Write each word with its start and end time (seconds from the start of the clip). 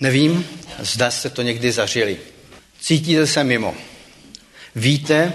Nevím, 0.00 0.46
zda 0.78 1.10
jste 1.10 1.30
to 1.30 1.42
někdy 1.42 1.72
zažili. 1.72 2.18
Cítíte 2.80 3.26
se 3.26 3.44
mimo. 3.44 3.74
Víte, 4.74 5.32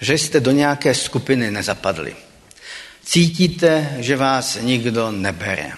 že 0.00 0.18
jste 0.18 0.40
do 0.40 0.50
nějaké 0.50 0.94
skupiny 0.94 1.50
nezapadli. 1.50 2.16
Cítíte, 3.04 3.96
že 3.98 4.16
vás 4.16 4.58
nikdo 4.60 5.10
nebere. 5.10 5.72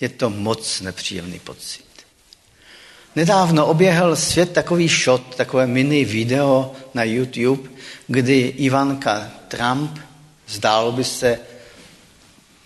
Je 0.00 0.08
to 0.08 0.30
moc 0.30 0.80
nepříjemný 0.80 1.38
pocit. 1.38 1.84
Nedávno 3.16 3.66
oběhl 3.66 4.16
svět 4.16 4.52
takový 4.52 4.88
shot, 4.88 5.34
takové 5.34 5.66
mini 5.66 6.04
video 6.04 6.72
na 6.94 7.04
YouTube, 7.04 7.70
kdy 8.06 8.40
Ivanka 8.40 9.30
Trump, 9.48 9.98
zdálo 10.48 10.92
by 10.92 11.04
se 11.04 11.38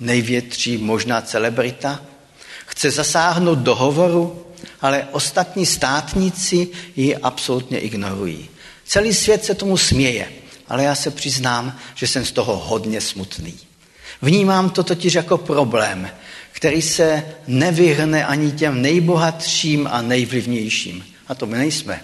největší 0.01 0.77
možná 0.77 1.23
celebrita, 1.23 2.03
chce 2.67 2.91
zasáhnout 2.91 3.59
do 3.59 3.75
hovoru, 3.75 4.47
ale 4.83 5.09
ostatní 5.13 5.67
státníci 5.67 6.69
ji 6.97 7.17
absolutně 7.17 7.79
ignorují. 7.79 8.49
Celý 8.85 9.15
svět 9.15 9.45
se 9.45 9.55
tomu 9.55 9.77
směje, 9.77 10.29
ale 10.69 10.85
já 10.85 10.95
se 10.95 11.11
přiznám, 11.11 11.79
že 11.95 12.07
jsem 12.07 12.25
z 12.25 12.33
toho 12.33 12.57
hodně 12.57 13.01
smutný. 13.01 13.55
Vnímám 14.23 14.71
to 14.71 14.83
totiž 14.83 15.15
jako 15.15 15.39
problém, 15.39 16.11
který 16.53 16.83
se 16.83 17.25
nevyhrne 17.47 18.27
ani 18.27 18.53
těm 18.53 18.83
nejbohatším 18.83 19.89
a 19.93 20.03
nejvlivnějším. 20.03 21.05
A 21.29 21.35
to 21.35 21.47
my 21.47 21.59
nejsme. 21.59 22.01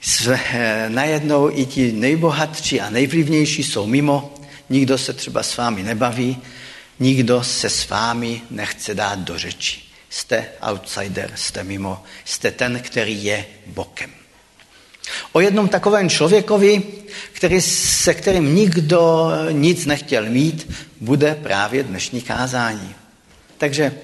Jsme, 0.00 0.40
eh, 0.52 0.86
najednou 0.88 1.50
i 1.58 1.66
ti 1.66 1.92
nejbohatší 1.92 2.80
a 2.80 2.90
nejvlivnější 2.90 3.62
jsou 3.62 3.86
mimo, 3.86 4.34
nikdo 4.70 4.98
se 4.98 5.12
třeba 5.12 5.42
s 5.42 5.56
vámi 5.56 5.82
nebaví, 5.82 6.38
nikdo 7.00 7.42
se 7.42 7.70
s 7.70 7.88
vámi 7.88 8.42
nechce 8.50 8.94
dát 8.94 9.18
do 9.18 9.38
řeči. 9.38 9.85
Jste 10.16 10.46
outsider, 10.62 11.30
jste 11.34 11.64
mimo, 11.64 12.02
jste 12.24 12.50
ten, 12.50 12.80
který 12.80 13.24
je 13.24 13.46
bokem. 13.66 14.10
O 15.32 15.40
jednom 15.40 15.68
takovém 15.68 16.10
člověkovi, 16.10 16.82
který, 17.32 17.60
se 17.60 18.14
kterým 18.14 18.54
nikdo 18.54 19.30
nic 19.50 19.86
nechtěl 19.86 20.24
mít, 20.24 20.72
bude 21.00 21.34
právě 21.34 21.82
dnešní 21.82 22.20
kázání. 22.22 22.94
Takže 23.58 23.94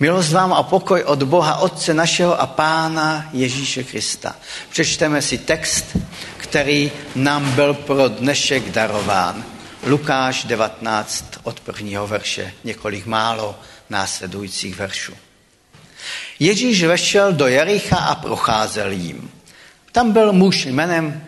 milost 0.00 0.32
vám 0.32 0.52
a 0.52 0.62
pokoj 0.62 1.02
od 1.02 1.22
Boha 1.22 1.56
Otce 1.56 1.94
našeho 1.94 2.40
a 2.40 2.46
Pána 2.46 3.28
Ježíše 3.32 3.84
Krista. 3.84 4.36
Přečteme 4.70 5.22
si 5.22 5.38
text, 5.38 5.96
který 6.36 6.92
nám 7.14 7.52
byl 7.52 7.74
pro 7.74 8.08
dnešek 8.08 8.70
darován. 8.70 9.44
Lukáš 9.86 10.44
19 10.44 11.24
od 11.42 11.60
prvního 11.60 12.06
verše, 12.06 12.52
několik 12.64 13.06
málo 13.06 13.58
následujících 13.90 14.76
veršů. 14.76 15.14
Ježíš 16.38 16.84
vešel 16.84 17.32
do 17.32 17.46
Jericha 17.46 17.96
a 17.96 18.14
procházel 18.14 18.92
jím. 18.92 19.30
Tam 19.92 20.12
byl 20.12 20.32
muž 20.32 20.64
jménem 20.64 21.22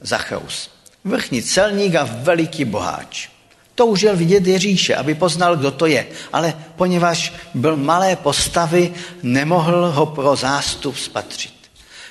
Zacheus, 0.00 0.70
vrchní 1.04 1.42
celník 1.42 1.94
a 1.94 2.08
veliký 2.22 2.64
boháč. 2.64 3.28
Toužil 3.74 4.16
vidět 4.16 4.46
Ježíše, 4.46 4.94
aby 4.94 5.14
poznal, 5.14 5.56
kdo 5.56 5.70
to 5.70 5.86
je, 5.86 6.06
ale 6.32 6.54
poněvadž 6.76 7.32
byl 7.54 7.76
malé 7.76 8.16
postavy, 8.16 8.94
nemohl 9.22 9.90
ho 9.90 10.06
pro 10.06 10.36
zástup 10.36 10.96
spatřit. 10.96 11.54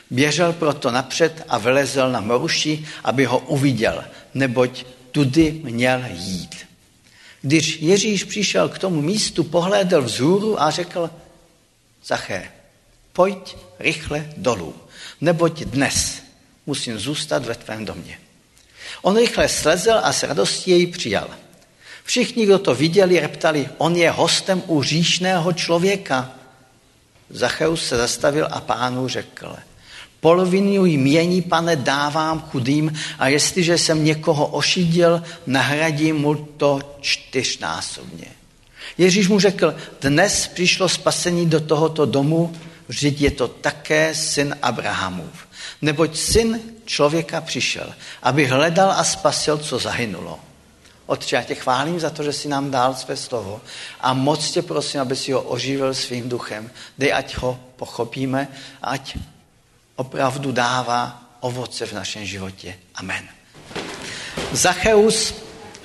Běžel 0.09 0.53
proto 0.53 0.92
napřed 0.92 1.44
a 1.50 1.58
vylezl 1.58 2.12
na 2.12 2.20
moruši, 2.20 2.86
aby 3.03 3.26
ho 3.26 3.40
uviděl, 3.40 4.03
neboť 4.34 4.86
tudy 5.12 5.62
měl 5.64 6.02
jít. 6.14 6.56
Když 7.42 7.81
Ježíš 7.81 8.23
přišel 8.23 8.70
k 8.70 8.80
tomu 8.80 9.02
místu, 9.02 9.44
pohlédl 9.44 10.02
vzhůru 10.02 10.62
a 10.62 10.72
řekl, 10.72 11.09
Zaché, 12.06 12.52
pojď 13.14 13.58
rychle 13.80 14.30
dolů, 14.38 14.75
neboť 15.22 15.61
dnes 15.61 16.22
musím 16.66 17.00
zůstat 17.00 17.45
ve 17.45 17.56
tvém 17.56 17.86
domě. 17.86 18.20
On 19.02 19.17
rychle 19.17 19.50
slezl 19.50 19.94
a 20.03 20.14
s 20.14 20.23
radostí 20.23 20.72
jej 20.72 20.88
přijal. 20.88 21.28
Všichni, 22.03 22.46
kdo 22.46 22.59
to 22.59 22.75
viděli, 22.75 23.19
reptali, 23.19 23.69
on 23.78 23.96
je 23.96 24.12
hostem 24.12 24.63
u 24.68 24.84
říšného 24.84 25.53
člověka. 25.53 26.31
Zacheus 27.30 27.88
se 27.88 27.97
zastavil 27.97 28.47
a 28.51 28.62
pánu 28.62 29.07
řekl, 29.07 29.56
polovinu 30.19 30.85
jmění, 30.85 31.41
pane, 31.41 31.75
dávám 31.75 32.41
chudým 32.41 32.94
a 33.19 33.28
jestliže 33.28 33.78
jsem 33.78 34.03
někoho 34.03 34.47
ošidil, 34.47 35.24
nahradím 35.46 36.16
mu 36.16 36.35
to 36.35 36.97
čtyřnásobně. 37.01 38.28
Ježíš 38.97 39.28
mu 39.28 39.40
řekl, 39.40 39.75
dnes 40.01 40.47
přišlo 40.47 40.90
spasení 40.90 41.46
do 41.46 41.59
tohoto 41.59 42.06
domu, 42.06 42.53
vždyť 42.88 43.22
je 43.22 43.31
to 43.31 43.47
také 43.47 44.16
syn 44.16 44.56
Abrahamův. 44.62 45.47
Neboť 45.81 46.18
syn 46.18 46.59
člověka 46.85 47.41
přišel, 47.41 47.94
aby 48.24 48.45
hledal 48.45 48.91
a 48.91 49.03
spasil, 49.03 49.57
co 49.57 49.79
zahynulo. 49.79 50.40
Otče, 51.06 51.35
já 51.35 51.44
tě 51.44 51.56
chválím 51.56 52.00
za 52.00 52.09
to, 52.09 52.24
že 52.24 52.34
jsi 52.34 52.47
nám 52.47 52.72
dal 52.72 52.95
své 52.95 53.18
slovo 53.18 53.62
a 54.01 54.13
moc 54.13 54.51
tě 54.51 54.62
prosím, 54.62 55.01
aby 55.01 55.16
si 55.16 55.31
ho 55.31 55.41
oživil 55.41 55.94
svým 55.94 56.29
duchem. 56.29 56.72
Dej, 56.97 57.13
ať 57.13 57.38
ho 57.38 57.59
pochopíme, 57.75 58.47
ať 58.81 59.18
opravdu 59.95 60.51
dává 60.51 61.22
ovoce 61.40 61.85
v 61.85 61.94
našem 61.94 62.25
životě. 62.25 62.75
Amen. 62.95 63.28
Zacheus, 64.51 65.34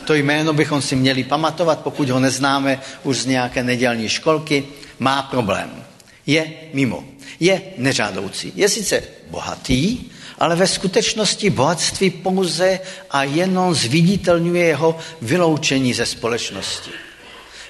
to 0.04 0.14
jméno 0.14 0.52
bychom 0.52 0.82
si 0.82 0.96
měli 0.96 1.24
pamatovat, 1.24 1.80
pokud 1.80 2.08
ho 2.10 2.20
neznáme 2.20 2.80
už 3.02 3.16
z 3.16 3.26
nějaké 3.26 3.62
nedělní 3.62 4.08
školky, 4.08 4.64
má 4.98 5.22
problém. 5.22 5.84
Je 6.26 6.52
mimo. 6.72 7.04
Je 7.40 7.62
nežádoucí. 7.78 8.52
Je 8.56 8.68
sice 8.68 9.02
bohatý, 9.30 9.98
ale 10.38 10.56
ve 10.56 10.66
skutečnosti 10.66 11.50
bohatství 11.50 12.10
pouze 12.10 12.80
a 13.10 13.24
jenom 13.24 13.74
zviditelňuje 13.74 14.64
jeho 14.64 14.98
vyloučení 15.22 15.94
ze 15.94 16.06
společnosti. 16.06 16.90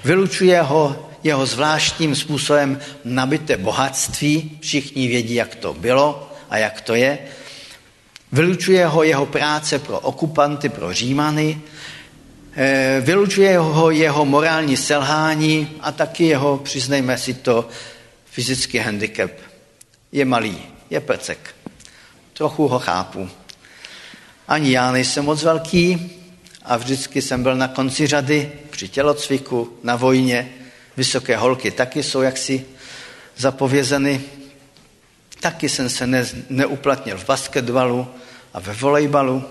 Vylučuje 0.04 0.62
ho 0.62 1.10
jeho 1.24 1.46
zvláštním 1.46 2.16
způsobem 2.16 2.80
nabité 3.04 3.56
bohatství, 3.56 4.58
všichni 4.60 5.08
vědí, 5.08 5.34
jak 5.34 5.54
to 5.54 5.74
bylo 5.74 6.32
a 6.50 6.58
jak 6.58 6.80
to 6.80 6.94
je. 6.94 7.18
Vylučuje 8.32 8.86
ho 8.86 9.02
jeho 9.02 9.26
práce 9.26 9.78
pro 9.78 9.98
okupanty, 10.00 10.68
pro 10.68 10.92
římany, 10.92 11.60
vylučuje 13.00 13.58
ho 13.58 13.90
jeho 13.90 14.24
morální 14.24 14.76
selhání 14.76 15.76
a 15.80 15.92
taky 15.92 16.24
jeho, 16.24 16.58
přiznejme 16.58 17.18
si 17.18 17.34
to, 17.34 17.68
fyzický 18.24 18.78
handicap. 18.78 19.30
Je 20.12 20.24
malý, 20.24 20.58
je 20.90 21.00
prcek 21.00 21.54
trochu 22.40 22.68
ho 22.68 22.78
chápu. 22.78 23.28
Ani 24.48 24.72
já 24.72 24.92
nejsem 24.92 25.24
moc 25.24 25.42
velký 25.42 26.12
a 26.64 26.76
vždycky 26.76 27.22
jsem 27.22 27.42
byl 27.42 27.56
na 27.56 27.68
konci 27.68 28.06
řady 28.06 28.52
při 28.70 28.88
tělocviku, 28.88 29.76
na 29.82 29.96
vojně. 29.96 30.48
Vysoké 30.96 31.36
holky 31.36 31.70
taky 31.70 32.02
jsou 32.02 32.22
jaksi 32.22 32.64
zapovězeny. 33.36 34.20
Taky 35.40 35.68
jsem 35.68 35.88
se 35.88 36.06
ne, 36.06 36.26
neuplatnil 36.48 37.18
v 37.18 37.26
basketbalu 37.26 38.08
a 38.54 38.60
ve 38.60 38.72
volejbalu. 38.72 39.44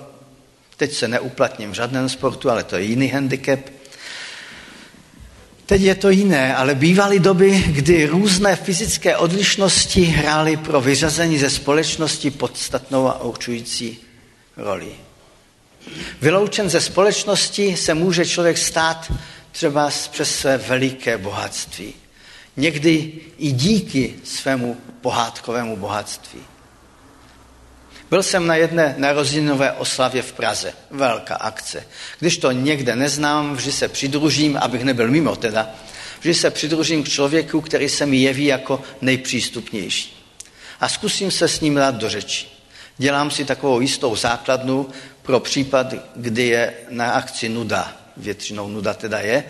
Teď 0.79 0.93
se 0.93 1.07
neuplatním 1.07 1.71
v 1.71 1.73
žádném 1.73 2.09
sportu, 2.09 2.49
ale 2.49 2.63
to 2.63 2.75
je 2.75 2.83
jiný 2.83 3.07
handicap. 3.07 3.59
Teď 5.65 5.81
je 5.81 5.95
to 5.95 6.09
jiné, 6.09 6.55
ale 6.55 6.75
bývaly 6.75 7.19
doby, 7.19 7.63
kdy 7.67 8.05
různé 8.05 8.55
fyzické 8.55 9.17
odlišnosti 9.17 10.01
hrály 10.01 10.57
pro 10.57 10.81
vyřazení 10.81 11.37
ze 11.37 11.49
společnosti 11.49 12.31
podstatnou 12.31 13.07
a 13.07 13.23
určující 13.23 13.97
roli. 14.57 14.91
Vyloučen 16.21 16.69
ze 16.69 16.81
společnosti 16.81 17.77
se 17.77 17.93
může 17.93 18.25
člověk 18.25 18.57
stát 18.57 19.11
třeba 19.51 19.91
přes 20.11 20.35
své 20.35 20.57
veliké 20.57 21.17
bohatství. 21.17 21.93
Někdy 22.57 23.11
i 23.37 23.51
díky 23.51 24.13
svému 24.23 24.77
pohádkovému 25.01 25.77
bohatství. 25.77 26.39
Byl 28.09 28.23
jsem 28.23 28.47
na 28.47 28.55
jedné 28.55 28.95
narozeninové 28.97 29.71
oslavě 29.71 30.21
v 30.21 30.33
Praze. 30.33 30.73
Velká 30.91 31.35
akce. 31.35 31.83
Když 32.19 32.37
to 32.37 32.51
někde 32.51 32.95
neznám, 32.95 33.55
vždy 33.55 33.71
se 33.71 33.87
přidružím, 33.87 34.57
abych 34.57 34.83
nebyl 34.83 35.07
mimo 35.07 35.35
teda, 35.35 35.69
vždy 36.19 36.33
se 36.33 36.51
přidružím 36.51 37.03
k 37.03 37.09
člověku, 37.09 37.61
který 37.61 37.89
se 37.89 38.05
mi 38.05 38.17
jeví 38.17 38.45
jako 38.45 38.81
nejpřístupnější. 39.01 40.25
A 40.79 40.89
zkusím 40.89 41.31
se 41.31 41.47
s 41.47 41.61
ním 41.61 41.75
dát 41.75 41.95
do 41.95 42.09
řeči. 42.09 42.47
Dělám 42.97 43.31
si 43.31 43.45
takovou 43.45 43.79
jistou 43.79 44.15
základnu 44.15 44.89
pro 45.21 45.39
případ, 45.39 45.93
kdy 46.15 46.47
je 46.47 46.73
na 46.89 47.11
akci 47.11 47.49
nuda. 47.49 47.93
Většinou 48.17 48.67
nuda 48.67 48.93
teda 48.93 49.19
je. 49.19 49.43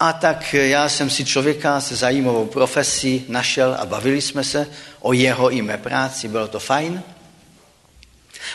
A 0.00 0.12
tak 0.12 0.54
já 0.54 0.88
jsem 0.88 1.10
si 1.10 1.24
člověka 1.24 1.80
se 1.80 1.96
zajímavou 1.96 2.46
profesí 2.46 3.24
našel 3.28 3.76
a 3.78 3.86
bavili 3.86 4.20
jsme 4.20 4.44
se 4.44 4.66
o 5.00 5.12
jeho 5.12 5.50
i 5.50 5.62
mé 5.62 5.78
práci. 5.78 6.28
Bylo 6.28 6.48
to 6.48 6.60
fajn. 6.60 7.02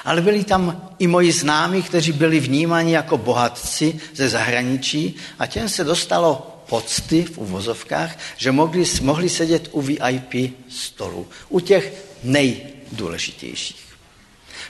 Ale 0.05 0.21
byli 0.21 0.43
tam 0.43 0.89
i 0.99 1.07
moji 1.07 1.31
známí, 1.31 1.83
kteří 1.83 2.11
byli 2.11 2.39
vnímáni 2.39 2.93
jako 2.93 3.17
bohatci 3.17 3.99
ze 4.13 4.29
zahraničí 4.29 5.15
a 5.39 5.45
těm 5.45 5.69
se 5.69 5.83
dostalo 5.83 6.61
pocty 6.69 7.23
v 7.23 7.37
uvozovkách, 7.37 8.17
že 8.37 8.51
mohli, 8.51 8.83
mohli 9.01 9.29
sedět 9.29 9.69
u 9.71 9.81
VIP 9.81 10.53
stolu, 10.69 11.27
u 11.49 11.59
těch 11.59 11.93
nejdůležitějších. 12.23 13.85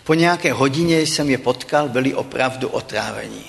Po 0.04 0.14
nějaké 0.14 0.54
hodině 0.54 1.02
jsem 1.02 1.30
je 1.30 1.38
potkal, 1.38 1.90
byli 1.90 2.14
opravdu 2.14 2.68
otrávení. 2.68 3.46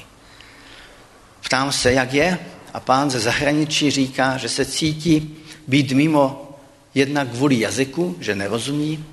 Ptám 1.40 1.72
se, 1.72 1.92
jak 1.92 2.14
je, 2.14 2.38
a 2.74 2.80
pán 2.80 3.10
ze 3.10 3.20
zahraničí 3.20 3.90
říká, 3.90 4.36
že 4.36 4.48
se 4.48 4.64
cítí 4.64 5.36
být 5.66 5.92
mimo 5.92 6.50
jednak 6.94 7.28
kvůli 7.28 7.60
jazyku, 7.60 8.16
že 8.20 8.34
nerozumí, 8.34 9.04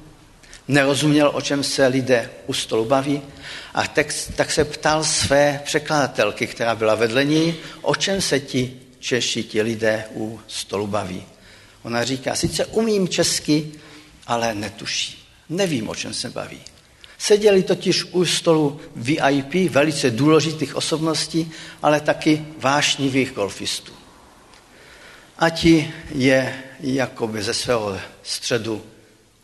nerozuměl, 0.67 1.31
o 1.33 1.41
čem 1.41 1.63
se 1.63 1.87
lidé 1.87 2.29
u 2.47 2.53
stolu 2.53 2.85
baví, 2.85 3.21
a 3.73 3.87
tak, 3.87 4.07
tak 4.35 4.51
se 4.51 4.65
ptal 4.65 5.03
své 5.03 5.61
překladatelky, 5.65 6.47
která 6.47 6.75
byla 6.75 6.95
vedle 6.95 7.25
ní, 7.25 7.55
o 7.81 7.95
čem 7.95 8.21
se 8.21 8.39
ti 8.39 8.79
Češi, 8.99 9.43
ti 9.43 9.61
lidé 9.61 10.05
u 10.13 10.39
stolu 10.47 10.87
baví. 10.87 11.23
Ona 11.83 12.03
říká, 12.03 12.35
sice 12.35 12.65
umím 12.65 13.07
česky, 13.07 13.71
ale 14.27 14.55
netuší. 14.55 15.27
Nevím, 15.49 15.89
o 15.89 15.95
čem 15.95 16.13
se 16.13 16.29
baví. 16.29 16.61
Seděli 17.17 17.63
totiž 17.63 18.03
u 18.03 18.25
stolu 18.25 18.81
VIP, 18.95 19.71
velice 19.71 20.11
důležitých 20.11 20.75
osobností, 20.75 21.51
ale 21.81 22.01
taky 22.01 22.45
vášnivých 22.59 23.31
golfistů. 23.31 23.93
A 25.37 25.49
ti 25.49 25.93
je 26.11 26.63
jakoby 26.79 27.43
ze 27.43 27.53
svého 27.53 27.99
středu 28.23 28.83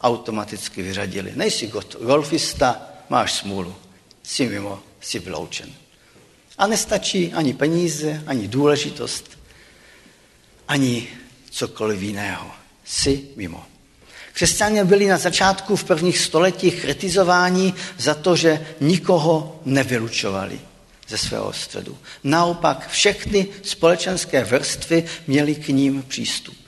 automaticky 0.04 0.82
vyřadili. 0.82 1.32
Nejsi 1.36 1.72
golfista, 2.02 2.82
máš 3.10 3.34
smůlu, 3.34 3.76
jsi 4.24 4.50
mimo, 4.50 4.80
jsi 5.02 5.20
vyloučen. 5.20 5.70
A 6.58 6.68
nestačí 6.68 7.34
ani 7.34 7.54
peníze, 7.54 8.24
ani 8.28 8.48
důležitost, 8.48 9.40
ani 10.68 11.08
cokoliv 11.50 12.02
jiného. 12.02 12.52
Jsi 12.86 13.24
mimo. 13.36 13.64
Křesťané 14.34 14.86
byli 14.86 15.08
na 15.08 15.18
začátku 15.18 15.76
v 15.76 15.84
prvních 15.84 16.20
stoletích 16.20 16.82
kritizováni 16.82 17.74
za 17.98 18.14
to, 18.14 18.36
že 18.36 18.68
nikoho 18.82 19.62
nevylučovali 19.66 20.60
ze 21.08 21.18
svého 21.18 21.54
středu. 21.54 21.98
Naopak 22.24 22.90
všechny 22.90 23.48
společenské 23.64 24.44
vrstvy 24.44 25.06
měly 25.28 25.56
k 25.56 25.68
ním 25.68 26.04
přístup. 26.04 26.63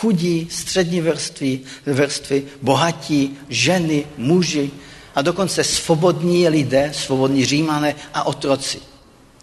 Chudí, 0.00 0.48
střední 0.50 1.00
vrstvy, 1.00 1.60
vrstvy, 1.86 2.42
bohatí, 2.62 3.38
ženy, 3.48 4.06
muži 4.16 4.70
a 5.14 5.22
dokonce 5.22 5.64
svobodní 5.64 6.48
lidé, 6.48 6.92
svobodní 6.94 7.44
římané 7.44 7.94
a 8.14 8.26
otroci. 8.26 8.80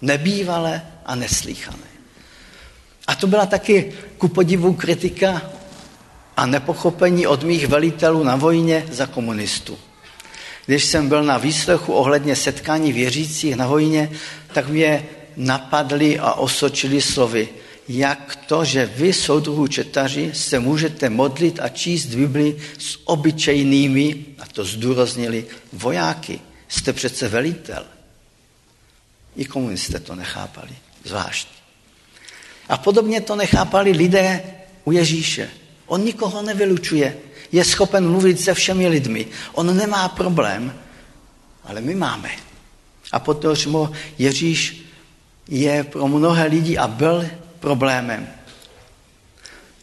Nebývalé 0.01 0.81
a 1.06 1.15
neslíchané. 1.15 1.88
A 3.07 3.15
to 3.15 3.27
byla 3.27 3.45
taky 3.45 3.94
ku 4.18 4.27
podivu 4.27 4.74
kritika 4.74 5.42
a 6.38 6.45
nepochopení 6.45 7.27
od 7.27 7.44
mých 7.44 7.68
velitelů 7.68 8.24
na 8.24 8.36
vojně 8.36 8.86
za 8.92 9.06
komunistů. 9.06 9.77
Když 10.65 10.86
jsem 10.86 11.10
byl 11.10 11.24
na 11.24 11.38
výslechu 11.38 11.94
ohledně 11.94 12.36
setkání 12.36 12.94
věřících 12.94 13.56
na 13.56 13.68
vojně, 13.68 14.10
tak 14.53 14.68
mě 14.68 15.06
napadli 15.36 16.19
a 16.19 16.33
osočili 16.33 17.01
slovy, 17.01 17.50
jak 17.88 18.36
to, 18.36 18.66
že 18.66 18.86
vy, 18.86 19.13
soudruhů 19.13 19.68
četaři, 19.68 20.31
se 20.34 20.60
můžete 20.60 21.10
modlit 21.10 21.60
a 21.60 21.69
číst 21.69 22.06
Bibli 22.06 22.57
s 22.78 23.00
obyčejnými, 23.04 24.25
a 24.39 24.45
to 24.45 24.66
zdůraznili, 24.66 25.45
vojáky. 25.74 26.39
Jste 26.68 26.94
přece 26.94 27.28
velitel. 27.28 27.86
I 29.36 29.45
komunisté 29.45 30.00
to 30.00 30.16
nechápali, 30.16 30.75
zvlášť. 31.04 31.48
A 32.69 32.78
podobně 32.78 33.22
to 33.22 33.36
nechápali 33.36 33.92
lidé 33.92 34.44
u 34.84 34.92
Ježíše. 34.92 35.50
On 35.86 36.04
nikoho 36.04 36.42
nevylučuje. 36.42 37.18
Je 37.51 37.66
schopen 37.66 38.10
mluvit 38.10 38.39
se 38.39 38.54
všemi 38.54 38.88
lidmi. 38.88 39.28
On 39.54 39.78
nemá 39.78 40.10
problém, 40.10 40.74
ale 41.63 41.81
my 41.81 41.95
máme. 41.95 42.31
A 43.12 43.24
mu 43.68 43.89
Ježíš 44.18 44.84
je 45.48 45.84
pro 45.84 46.07
mnohé 46.07 46.48
lidi 46.48 46.78
a 46.78 46.88
byl 46.88 47.25
problémem. 47.59 48.27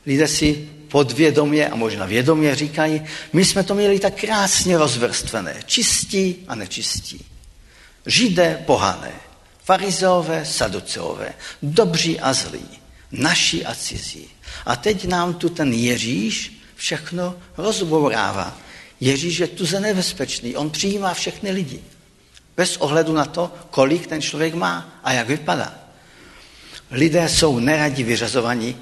Lidé 0.07 0.29
si 0.29 0.69
podvědomě 0.89 1.69
a 1.69 1.77
možná 1.77 2.07
vědomě 2.07 2.55
říkají, 2.55 3.03
my 3.33 3.45
jsme 3.45 3.63
to 3.63 3.75
měli 3.75 4.01
tak 4.01 4.15
krásně 4.15 4.79
rozvrstvené, 4.79 5.57
čistí 5.67 6.37
a 6.49 6.55
nečistí. 6.55 7.25
Židé, 8.07 8.63
pohané, 8.67 9.13
farizeové, 9.65 10.45
saduceové, 10.45 11.35
dobří 11.63 12.21
a 12.21 12.33
zlí, 12.33 12.69
naši 13.13 13.65
a 13.65 13.75
cizí. 13.75 14.29
A 14.67 14.77
teď 14.77 15.05
nám 15.05 15.35
tu 15.35 15.49
ten 15.49 15.73
Ježíš 15.73 16.63
všechno 16.77 17.37
rozbourává. 17.57 18.59
Ježíš 19.01 19.39
je 19.39 19.47
tu 19.47 19.81
nebezpečný, 19.81 20.57
on 20.57 20.71
přijímá 20.71 21.15
všechny 21.15 21.51
lidi. 21.51 21.81
Bez 22.57 22.77
ohledu 22.77 23.13
na 23.13 23.25
to, 23.25 23.53
kolik 23.71 24.07
ten 24.07 24.23
člověk 24.23 24.55
má 24.55 25.01
a 25.05 25.13
jak 25.13 25.29
vypadá. 25.29 25.84
Lidé 26.91 27.29
jsou 27.29 27.59
neradi 27.59 28.03
vyřazovaní 28.03 28.77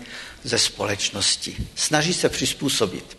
ze 0.44 0.58
společnosti. 0.58 1.56
Snaží 1.74 2.14
se 2.14 2.28
přizpůsobit. 2.28 3.18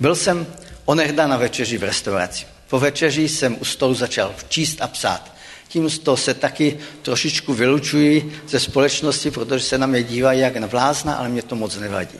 Byl 0.00 0.16
jsem 0.16 0.46
onehda 0.84 1.26
na 1.26 1.36
večeři 1.36 1.78
v 1.78 1.82
restauraci. 1.82 2.46
Po 2.68 2.80
večeři 2.80 3.28
jsem 3.28 3.56
u 3.60 3.64
stolu 3.64 3.94
začal 3.94 4.34
číst 4.48 4.82
a 4.82 4.88
psát. 4.88 5.36
Tím 5.68 5.90
to 5.90 6.16
se 6.16 6.34
taky 6.34 6.78
trošičku 7.02 7.54
vylučují 7.54 8.32
ze 8.48 8.60
společnosti, 8.60 9.30
protože 9.30 9.64
se 9.64 9.78
na 9.78 9.86
mě 9.86 10.02
dívají 10.02 10.40
jak 10.40 10.56
na 10.56 10.66
vlázna, 10.66 11.14
ale 11.14 11.28
mě 11.28 11.42
to 11.42 11.56
moc 11.56 11.76
nevadí. 11.76 12.18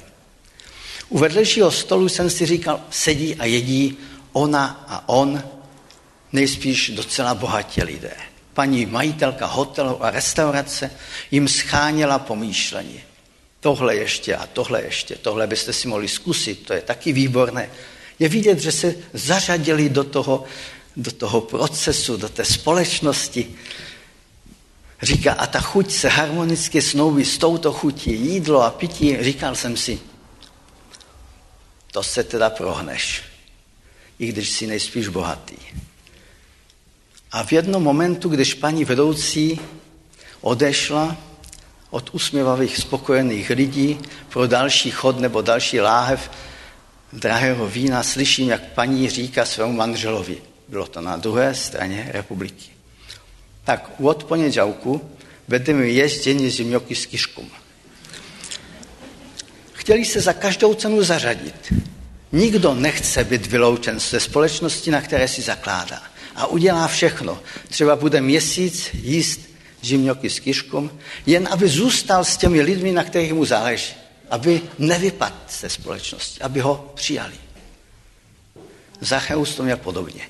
U 1.09 1.19
vedlejšího 1.19 1.71
stolu 1.71 2.09
jsem 2.09 2.31
si 2.31 2.47
říkal, 2.47 2.81
sedí 2.91 3.35
a 3.35 3.45
jedí 3.45 3.99
ona 4.33 4.85
a 4.89 5.09
on, 5.09 5.43
nejspíš 6.33 6.91
docela 6.95 7.35
bohatě 7.35 7.85
lidé. 7.85 8.17
Paní 8.57 8.87
majitelka 8.87 9.47
hotelu 9.47 10.05
a 10.05 10.11
restaurace 10.11 10.91
jim 11.31 11.49
scháněla 11.49 12.19
pomýšlení. 12.19 13.01
Tohle 13.61 13.97
ještě 13.97 14.37
a 14.37 14.47
tohle 14.47 14.83
ještě, 14.83 15.17
tohle 15.17 15.47
byste 15.47 15.73
si 15.73 15.89
mohli 15.89 16.09
zkusit, 16.09 16.67
to 16.67 16.73
je 16.73 16.81
taky 16.81 17.13
výborné. 17.13 17.71
Je 18.19 18.29
vidět, 18.29 18.59
že 18.59 18.73
se 18.73 18.95
zařadili 19.13 19.89
do 19.89 20.05
toho 20.05 20.45
do 20.97 21.13
toho 21.13 21.41
procesu, 21.41 22.17
do 22.17 22.29
té 22.29 22.45
společnosti. 22.45 23.55
Říká, 25.03 25.33
a 25.33 25.47
ta 25.47 25.61
chuť 25.61 25.93
se 25.93 26.09
harmonicky 26.09 26.83
snoubí 26.83 27.25
s 27.25 27.39
touto 27.39 27.73
chutí, 27.73 28.13
jídlo 28.13 28.63
a 28.63 28.71
pití. 28.71 29.17
Říkal 29.21 29.55
jsem 29.55 29.77
si, 29.77 30.01
to 31.93 32.03
se 32.03 32.25
teda 32.25 32.51
prohneš, 32.51 33.23
i 34.19 34.27
když 34.27 34.51
si 34.51 34.67
nejspíš 34.67 35.09
bohatý. 35.09 35.57
A 37.33 37.43
v 37.45 37.53
jednom 37.53 37.83
momentu, 37.83 38.29
když 38.29 38.55
paní 38.55 38.85
vedoucí 38.85 39.61
odešla 40.41 41.17
od 41.91 42.11
usměvavých, 42.15 42.77
spokojených 42.77 43.51
lidí 43.51 43.99
pro 44.29 44.47
další 44.47 44.91
chod 44.91 45.21
nebo 45.21 45.43
další 45.43 45.81
láhev 45.81 46.31
drahého 47.13 47.69
vína, 47.69 48.03
slyším, 48.03 48.49
jak 48.49 48.73
paní 48.73 49.11
říká 49.11 49.45
svému 49.45 49.73
manželovi– 49.73 50.43
bylo 50.69 50.87
to 50.87 51.01
na 51.01 51.17
druhé 51.17 51.55
straně 51.55 52.09
republiky. 52.13 52.71
Tak 53.65 53.91
od 54.01 54.25
poniedziałku 54.25 55.01
będziemy 55.49 55.91
jeść 55.91 56.23
dziennie 56.23 56.51
ziemnioki 56.51 56.95
z 56.95 57.07
kiszką. 57.07 57.45
Chtěli 59.73 60.05
se 60.05 60.21
za 60.21 60.33
každou 60.33 60.75
cenu 60.75 61.03
zařadit. 61.03 61.73
Nikdo 62.33 62.75
nechce 62.75 63.25
být 63.25 63.47
vyloučen 63.47 64.01
ze 64.01 64.21
společnosti, 64.21 64.91
na 64.91 65.01
které 65.01 65.29
si 65.29 65.43
zakládá. 65.43 66.03
A 66.37 66.47
udělá 66.47 66.89
všechno. 66.89 67.39
Třeba 67.69 67.97
bude 67.97 68.21
měsíc 68.21 68.91
jíst 68.93 69.41
zimňoky 69.83 70.31
s 70.31 70.41
kiškou, 70.41 70.91
jen 71.27 71.49
aby 71.51 71.69
zůstal 71.69 72.25
s 72.25 72.37
těmi 72.37 72.61
lidmi, 72.61 72.93
na 72.93 73.05
kterých 73.05 73.33
mu 73.33 73.45
záleží. 73.45 73.95
Aby 74.31 74.63
nevypadl 74.79 75.35
ze 75.51 75.69
společnosti, 75.69 76.41
aby 76.41 76.61
ho 76.61 76.93
přijali. 76.95 77.35
Zacheus 79.01 79.55
to 79.55 79.63
měl 79.63 79.77
podobně. 79.77 80.29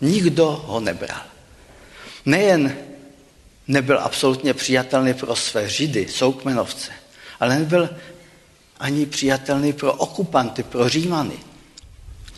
Nikdo 0.00 0.64
ho 0.66 0.80
nebral. 0.80 1.22
Nejen 2.24 2.76
nebyl 3.68 3.98
absolutně 4.00 4.54
přijatelný 4.54 5.14
pro 5.14 5.36
své 5.36 5.68
židy, 5.68 6.08
soukmenovce, 6.08 6.92
ale 7.40 7.58
nebyl 7.58 7.90
ani 8.80 9.06
přijatelný 9.06 9.72
pro 9.72 9.92
okupanty, 9.92 10.62
pro 10.62 10.88
římany. 10.88 11.38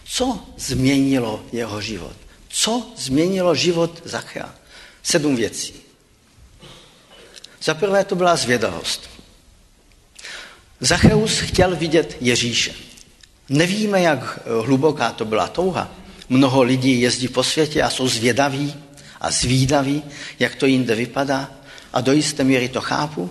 Co 0.04 0.40
změnilo 0.56 1.42
jeho 1.52 1.80
život? 1.80 2.16
Co 2.48 2.92
změnilo 2.96 3.54
život 3.54 4.02
Zachea? 4.04 4.54
Sedm 5.02 5.36
věcí. 5.36 5.74
Za 7.62 7.74
prvé 7.74 8.04
to 8.04 8.16
byla 8.16 8.36
zvědavost. 8.36 9.10
Zacheus 10.80 11.38
chtěl 11.38 11.76
vidět 11.76 12.16
Ježíše. 12.20 12.74
Nevíme, 13.48 14.00
jak 14.00 14.38
hluboká 14.64 15.12
to 15.12 15.24
byla 15.24 15.48
touha, 15.48 15.90
Mnoho 16.28 16.62
lidí 16.62 17.00
jezdí 17.00 17.28
po 17.28 17.44
světě 17.44 17.82
a 17.82 17.90
jsou 17.90 18.08
zvědaví 18.08 18.74
a 19.20 19.30
zvídaví, 19.30 20.02
jak 20.38 20.54
to 20.54 20.66
jinde 20.66 20.94
vypadá 20.94 21.50
a 21.92 22.00
do 22.00 22.12
jisté 22.12 22.44
míry 22.44 22.68
to 22.68 22.80
chápu. 22.80 23.30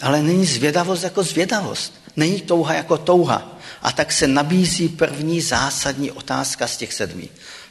Ale 0.00 0.22
není 0.22 0.46
zvědavost 0.46 1.02
jako 1.02 1.22
zvědavost. 1.22 1.94
Není 2.16 2.40
touha 2.40 2.74
jako 2.74 2.98
touha. 2.98 3.58
A 3.82 3.92
tak 3.92 4.12
se 4.12 4.26
nabízí 4.26 4.88
první 4.88 5.40
zásadní 5.40 6.10
otázka 6.10 6.66
z 6.66 6.76
těch 6.76 6.92
sedmi. 6.92 7.28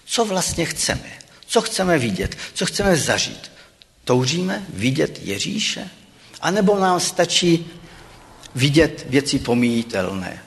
Co 0.08 0.26
vlastně 0.26 0.66
chceme? 0.66 1.12
Co 1.46 1.62
chceme 1.62 1.98
vidět? 1.98 2.38
Co 2.54 2.66
chceme 2.66 2.98
zažít? 2.98 3.52
Toužíme 4.04 4.66
vidět 4.70 5.20
Ježíše? 5.22 5.90
A 6.42 6.52
nebo 6.52 6.80
nám 6.80 7.00
stačí 7.00 7.72
vidět 8.56 9.06
věci 9.10 9.40
pomíjitelné? 9.40 10.44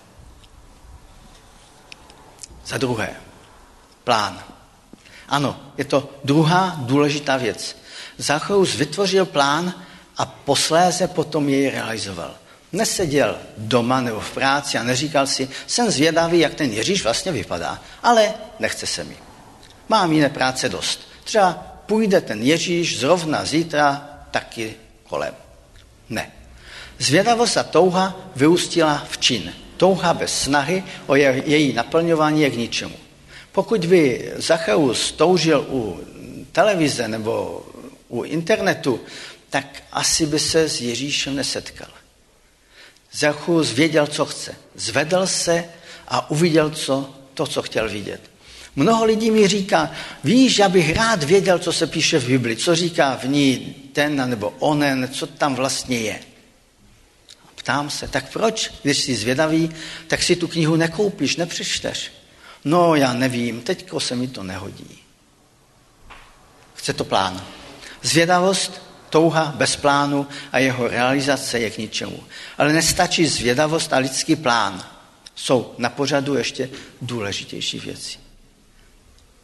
Za 2.66 2.78
druhé, 2.78 3.10
plán. 4.04 4.42
Ano, 5.28 5.72
je 5.78 5.84
to 5.84 6.10
druhá 6.24 6.76
důležitá 6.78 7.36
věc. 7.36 7.76
Zacheus 8.18 8.74
vytvořil 8.74 9.26
plán 9.26 9.74
a 10.16 10.26
posléze 10.26 11.08
potom 11.08 11.48
jej 11.48 11.70
realizoval. 11.70 12.34
Neseděl 12.72 13.38
doma 13.56 14.00
nebo 14.00 14.20
v 14.20 14.30
práci 14.30 14.78
a 14.78 14.82
neříkal 14.82 15.26
si, 15.26 15.48
jsem 15.66 15.90
zvědavý, 15.90 16.38
jak 16.38 16.54
ten 16.54 16.72
Ježíš 16.72 17.02
vlastně 17.02 17.32
vypadá, 17.32 17.82
ale 18.02 18.34
nechce 18.58 18.86
se 18.86 19.04
mi. 19.04 19.16
Mám 19.90 20.12
jiné 20.12 20.28
práce 20.28 20.68
dost. 20.68 21.00
Třeba 21.24 21.52
půjde 21.86 22.20
ten 22.20 22.42
Ježíš 22.42 22.98
zrovna 22.98 23.44
zítra 23.44 24.08
taky 24.30 24.74
kolem. 25.02 25.34
Ne. 26.08 26.32
Zvědavost 26.98 27.56
a 27.56 27.62
touha 27.62 28.16
vyústila 28.36 29.06
v 29.10 29.18
čin. 29.18 29.52
Touha 29.76 30.14
bez 30.14 30.42
snahy 30.42 30.84
o 31.06 31.14
její 31.16 31.72
naplňování 31.72 32.42
je 32.42 32.50
k 32.50 32.56
ničemu. 32.56 32.96
Pokud 33.52 33.86
by 33.86 34.32
Zacheus 34.36 35.12
toužil 35.12 35.66
u 35.68 36.00
televize 36.52 37.08
nebo 37.08 37.66
u 38.08 38.22
internetu, 38.22 39.00
tak 39.50 39.82
asi 39.92 40.26
by 40.26 40.38
se 40.38 40.68
s 40.68 40.80
Ježíšem 40.80 41.36
nesetkal. 41.36 41.90
Zacheus 43.12 43.72
věděl, 43.72 44.06
co 44.06 44.26
chce. 44.26 44.54
Zvedl 44.74 45.26
se 45.26 45.64
a 46.08 46.30
uviděl 46.30 46.70
co, 46.70 47.14
to, 47.34 47.46
co 47.46 47.62
chtěl 47.62 47.88
vidět. 47.88 48.20
Mnoho 48.76 49.04
lidí 49.04 49.30
mi 49.30 49.48
říká, 49.48 49.90
víš, 50.24 50.58
já 50.58 50.68
bych 50.68 50.96
rád 50.96 51.22
věděl, 51.22 51.58
co 51.58 51.72
se 51.72 51.86
píše 51.86 52.18
v 52.18 52.26
Bibli, 52.26 52.56
co 52.56 52.76
říká 52.76 53.16
v 53.16 53.24
ní 53.24 53.74
ten 53.92 54.30
nebo 54.30 54.54
onen, 54.58 55.08
co 55.12 55.26
tam 55.26 55.54
vlastně 55.54 55.98
je. 55.98 56.20
Ptám 57.54 57.90
se, 57.90 58.08
tak 58.08 58.32
proč, 58.32 58.70
když 58.82 58.98
jsi 58.98 59.16
zvědavý, 59.16 59.70
tak 60.06 60.22
si 60.22 60.36
tu 60.36 60.48
knihu 60.48 60.76
nekoupíš, 60.76 61.36
nepřečteš? 61.36 62.12
No, 62.64 62.94
já 62.94 63.12
nevím, 63.12 63.60
teďko 63.60 64.00
se 64.00 64.16
mi 64.16 64.28
to 64.28 64.42
nehodí. 64.42 64.98
Chce 66.74 66.92
to 66.92 67.04
plán. 67.04 67.46
Zvědavost, 68.02 68.82
touha 69.10 69.52
bez 69.56 69.76
plánu 69.76 70.26
a 70.52 70.58
jeho 70.58 70.88
realizace 70.88 71.58
je 71.58 71.70
k 71.70 71.78
ničemu. 71.78 72.22
Ale 72.58 72.72
nestačí 72.72 73.26
zvědavost 73.26 73.92
a 73.92 73.98
lidský 73.98 74.36
plán. 74.36 74.84
Jsou 75.34 75.74
na 75.78 75.88
pořadu 75.88 76.34
ještě 76.34 76.70
důležitější 77.02 77.78
věci. 77.80 78.29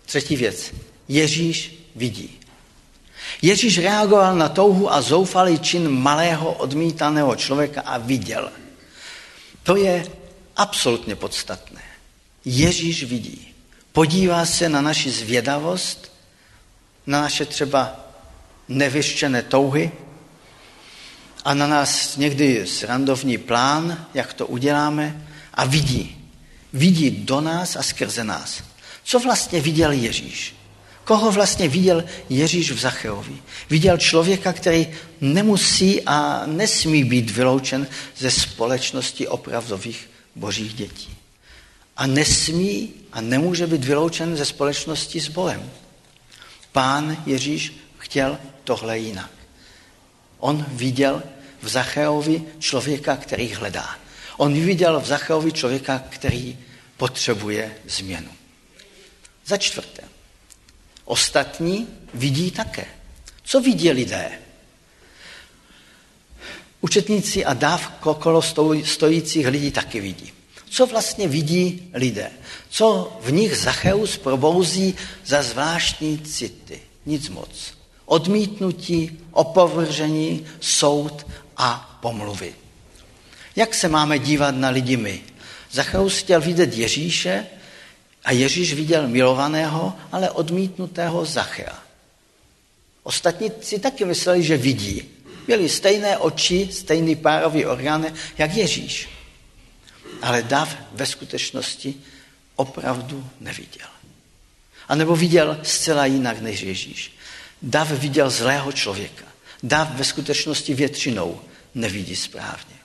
Třetí 0.06 0.36
věc. 0.36 0.74
Ježíš 1.08 1.88
vidí. 1.96 2.40
Ježíš 3.42 3.78
reagoval 3.78 4.36
na 4.36 4.48
touhu 4.48 4.92
a 4.92 5.02
zoufalý 5.02 5.58
čin 5.58 5.88
malého 5.88 6.52
odmítaného 6.52 7.36
člověka 7.36 7.80
a 7.80 7.98
viděl. 7.98 8.52
To 9.62 9.76
je 9.76 10.06
absolutně 10.56 11.16
podstatné. 11.16 11.82
Ježíš 12.44 13.04
vidí. 13.04 13.54
Podívá 13.92 14.46
se 14.46 14.68
na 14.68 14.80
naši 14.80 15.10
zvědavost, 15.10 16.12
na 17.06 17.20
naše 17.20 17.46
třeba 17.46 18.00
nevyštěné 18.68 19.42
touhy 19.42 19.92
a 21.44 21.54
na 21.54 21.66
nás 21.66 22.16
někdy 22.16 22.66
srandovní 22.66 23.38
plán, 23.38 24.06
jak 24.14 24.32
to 24.32 24.46
uděláme 24.46 25.26
a 25.54 25.64
vidí. 25.64 26.30
Vidí 26.72 27.10
do 27.10 27.40
nás 27.40 27.76
a 27.76 27.82
skrze 27.82 28.24
nás. 28.24 28.62
Co 29.06 29.18
vlastně 29.18 29.60
viděl 29.60 29.92
Ježíš? 29.92 30.54
Koho 31.04 31.32
vlastně 31.32 31.68
viděl 31.68 32.04
Ježíš 32.28 32.70
v 32.72 32.78
Zacheovi? 32.78 33.36
Viděl 33.70 33.98
člověka, 33.98 34.52
který 34.52 34.88
nemusí 35.20 36.02
a 36.02 36.42
nesmí 36.46 37.04
být 37.04 37.30
vyloučen 37.30 37.86
ze 38.16 38.30
společnosti 38.30 39.28
opravdových 39.28 40.10
božích 40.34 40.74
dětí. 40.74 41.16
A 41.96 42.06
nesmí 42.06 42.90
a 43.12 43.20
nemůže 43.20 43.66
být 43.66 43.84
vyloučen 43.84 44.36
ze 44.36 44.44
společnosti 44.44 45.20
s 45.20 45.28
Bohem. 45.28 45.70
Pán 46.72 47.22
Ježíš 47.26 47.76
chtěl 47.98 48.38
tohle 48.64 48.98
jinak. 48.98 49.30
On 50.38 50.66
viděl 50.68 51.22
v 51.62 51.68
Zacheovi 51.68 52.42
člověka, 52.58 53.16
který 53.16 53.54
hledá. 53.54 53.96
On 54.36 54.60
viděl 54.60 55.00
v 55.00 55.06
Zacheovi 55.06 55.52
člověka, 55.52 56.02
který 56.10 56.58
potřebuje 56.96 57.74
změnu. 57.88 58.30
Za 59.46 59.56
čtvrté, 59.56 60.02
ostatní 61.04 61.88
vidí 62.14 62.50
také. 62.50 62.86
Co 63.44 63.60
vidí 63.60 63.90
lidé? 63.90 64.30
Učetníci 66.80 67.44
a 67.44 67.54
dáv 67.54 67.92
okolo 68.02 68.42
stojících 68.84 69.46
lidí 69.46 69.70
taky 69.70 70.00
vidí. 70.00 70.32
Co 70.70 70.86
vlastně 70.86 71.28
vidí 71.28 71.90
lidé? 71.94 72.30
Co 72.68 73.18
v 73.20 73.32
nich 73.32 73.56
Zacheus 73.56 74.16
probouzí 74.16 74.94
za 75.24 75.42
zvláštní 75.42 76.18
city? 76.18 76.80
Nic 77.06 77.28
moc. 77.28 77.74
Odmítnutí, 78.04 79.18
opovržení, 79.30 80.46
soud 80.60 81.26
a 81.56 81.98
pomluvy. 82.02 82.54
Jak 83.56 83.74
se 83.74 83.88
máme 83.88 84.18
dívat 84.18 84.54
na 84.54 84.68
lidi 84.68 84.96
my? 84.96 85.22
Zacheus 85.70 86.18
chtěl 86.18 86.40
vidět 86.40 86.74
Ježíše 86.74 87.46
a 88.26 88.32
Ježíš 88.32 88.74
viděl 88.74 89.08
milovaného, 89.08 89.96
ale 90.12 90.30
odmítnutého 90.30 91.24
Zachea. 91.24 91.78
Ostatní 93.02 93.50
si 93.62 93.78
taky 93.78 94.04
mysleli, 94.04 94.42
že 94.42 94.56
vidí. 94.56 95.02
Měli 95.46 95.68
stejné 95.68 96.18
oči, 96.18 96.68
stejný 96.72 97.16
párový 97.16 97.66
orgán, 97.66 98.06
jak 98.38 98.54
Ježíš. 98.54 99.08
Ale 100.22 100.42
Dav 100.42 100.76
ve 100.92 101.06
skutečnosti 101.06 101.94
opravdu 102.56 103.30
neviděl. 103.40 103.88
A 104.88 104.94
nebo 104.94 105.16
viděl 105.16 105.58
zcela 105.62 106.06
jinak 106.06 106.40
než 106.40 106.60
Ježíš. 106.60 107.12
Dav 107.62 107.90
viděl 107.90 108.30
zlého 108.30 108.72
člověka. 108.72 109.24
Dav 109.62 109.94
ve 109.94 110.04
skutečnosti 110.04 110.74
většinou 110.74 111.40
nevidí 111.74 112.16
správně. 112.16 112.76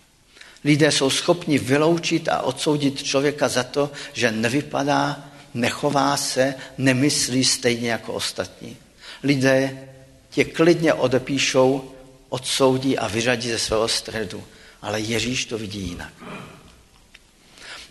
Lidé 0.63 0.91
jsou 0.91 1.09
schopni 1.09 1.59
vyloučit 1.59 2.29
a 2.29 2.41
odsoudit 2.41 3.03
člověka 3.03 3.47
za 3.47 3.63
to, 3.63 3.91
že 4.13 4.31
nevypadá 4.31 5.30
nechová 5.53 6.17
se, 6.17 6.55
nemyslí 6.77 7.43
stejně 7.43 7.91
jako 7.91 8.13
ostatní. 8.13 8.77
Lidé 9.23 9.87
tě 10.29 10.45
klidně 10.45 10.93
odepíšou, 10.93 11.91
odsoudí 12.29 12.97
a 12.97 13.07
vyřadí 13.07 13.49
ze 13.49 13.59
svého 13.59 13.87
středu, 13.87 14.43
ale 14.81 14.99
Ježíš 14.99 15.45
to 15.45 15.57
vidí 15.57 15.79
jinak. 15.79 16.13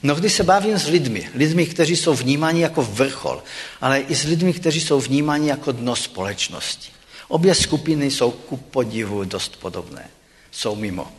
Mnohdy 0.03 0.31
se 0.31 0.43
bavím 0.43 0.79
s 0.79 0.87
lidmi, 0.87 1.31
lidmi, 1.35 1.67
kteří 1.67 1.97
jsou 1.97 2.15
vnímáni 2.15 2.61
jako 2.61 2.83
vrchol, 2.83 3.43
ale 3.81 4.01
i 4.01 4.15
s 4.15 4.25
lidmi, 4.25 4.53
kteří 4.53 4.81
jsou 4.81 5.01
vnímáni 5.01 5.49
jako 5.49 5.73
dno 5.73 5.97
společnosti. 5.97 6.91
Obě 7.29 7.55
skupiny 7.55 8.11
jsou 8.11 8.31
ku 8.31 8.57
podivu 8.57 9.25
dost 9.25 9.57
podobné. 9.57 10.09
Jsou 10.51 10.77
mimo. 10.77 11.13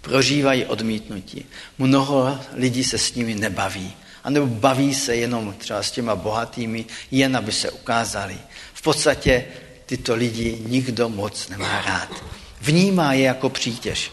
Prožívají 0.00 0.64
odmítnutí. 0.64 1.46
Mnoho 1.78 2.40
lidí 2.52 2.84
se 2.84 2.98
s 2.98 3.14
nimi 3.14 3.34
nebaví 3.34 3.92
anebo 4.24 4.46
baví 4.46 4.94
se 4.94 5.16
jenom 5.16 5.54
třeba 5.58 5.82
s 5.82 5.90
těma 5.90 6.16
bohatými, 6.16 6.84
jen 7.10 7.36
aby 7.36 7.52
se 7.52 7.70
ukázali. 7.70 8.36
V 8.74 8.82
podstatě 8.82 9.44
tyto 9.86 10.14
lidi 10.14 10.58
nikdo 10.66 11.08
moc 11.08 11.48
nemá 11.48 11.82
rád. 11.82 12.24
Vnímá 12.60 13.12
je 13.12 13.22
jako 13.22 13.48
přítěž. 13.48 14.12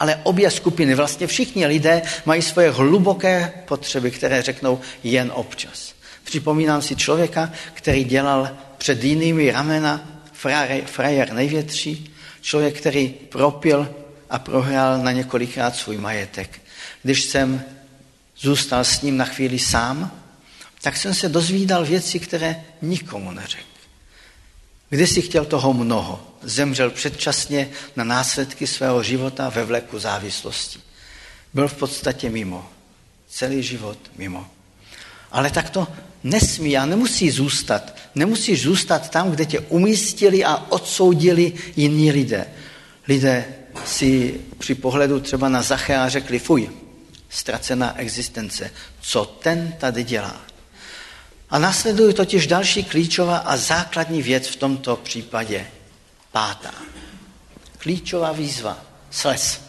Ale 0.00 0.20
obě 0.22 0.50
skupiny, 0.50 0.94
vlastně 0.94 1.26
všichni 1.26 1.66
lidé 1.66 2.02
mají 2.24 2.42
svoje 2.42 2.70
hluboké 2.70 3.52
potřeby, 3.64 4.10
které 4.10 4.42
řeknou 4.42 4.80
jen 5.04 5.32
občas. 5.34 5.94
Připomínám 6.24 6.82
si 6.82 6.96
člověka, 6.96 7.52
který 7.74 8.04
dělal 8.04 8.50
před 8.78 9.04
jinými 9.04 9.50
ramena 9.50 10.22
frajer, 10.86 11.32
největší, 11.32 12.14
člověk, 12.40 12.80
který 12.80 13.08
propil 13.08 13.94
a 14.30 14.38
prohrál 14.38 14.98
na 14.98 15.12
několikrát 15.12 15.76
svůj 15.76 15.96
majetek. 15.96 16.60
Když 17.02 17.22
jsem 17.22 17.64
zůstal 18.40 18.84
s 18.84 19.02
ním 19.02 19.16
na 19.16 19.24
chvíli 19.24 19.58
sám, 19.58 20.20
tak 20.82 20.96
jsem 20.96 21.14
se 21.14 21.28
dozvídal 21.28 21.84
věci, 21.84 22.18
které 22.20 22.64
nikomu 22.82 23.32
neřekl. 23.32 23.64
Když 24.88 25.10
si 25.10 25.22
chtěl 25.22 25.44
toho 25.44 25.72
mnoho, 25.72 26.26
zemřel 26.42 26.90
předčasně 26.90 27.70
na 27.96 28.04
následky 28.04 28.66
svého 28.66 29.02
života 29.02 29.48
ve 29.48 29.64
vleku 29.64 29.98
závislosti. 29.98 30.80
Byl 31.54 31.68
v 31.68 31.74
podstatě 31.74 32.30
mimo. 32.30 32.70
Celý 33.28 33.62
život 33.62 33.98
mimo. 34.16 34.46
Ale 35.32 35.50
tak 35.50 35.70
to 35.70 35.88
nesmí 36.24 36.76
a 36.76 36.86
nemusí 36.86 37.30
zůstat. 37.30 37.96
Nemusíš 38.14 38.62
zůstat 38.62 39.10
tam, 39.10 39.30
kde 39.30 39.46
tě 39.46 39.60
umístili 39.60 40.44
a 40.44 40.56
odsoudili 40.68 41.52
jiní 41.76 42.12
lidé. 42.12 42.46
Lidé 43.08 43.44
si 43.86 44.40
při 44.58 44.74
pohledu 44.74 45.20
třeba 45.20 45.48
na 45.48 45.62
Zachea 45.62 46.08
řekli, 46.08 46.38
fuj, 46.38 46.70
ztracená 47.30 47.98
existence, 47.98 48.70
co 49.00 49.24
ten 49.24 49.72
tady 49.72 50.04
dělá. 50.04 50.40
A 51.50 51.58
následuje 51.58 52.14
totiž 52.14 52.46
další 52.46 52.84
klíčová 52.84 53.36
a 53.36 53.56
základní 53.56 54.22
věc 54.22 54.48
v 54.48 54.56
tomto 54.56 54.96
případě, 54.96 55.66
pátá. 56.32 56.74
Klíčová 57.78 58.32
výzva, 58.32 58.84
sles. 59.10 59.60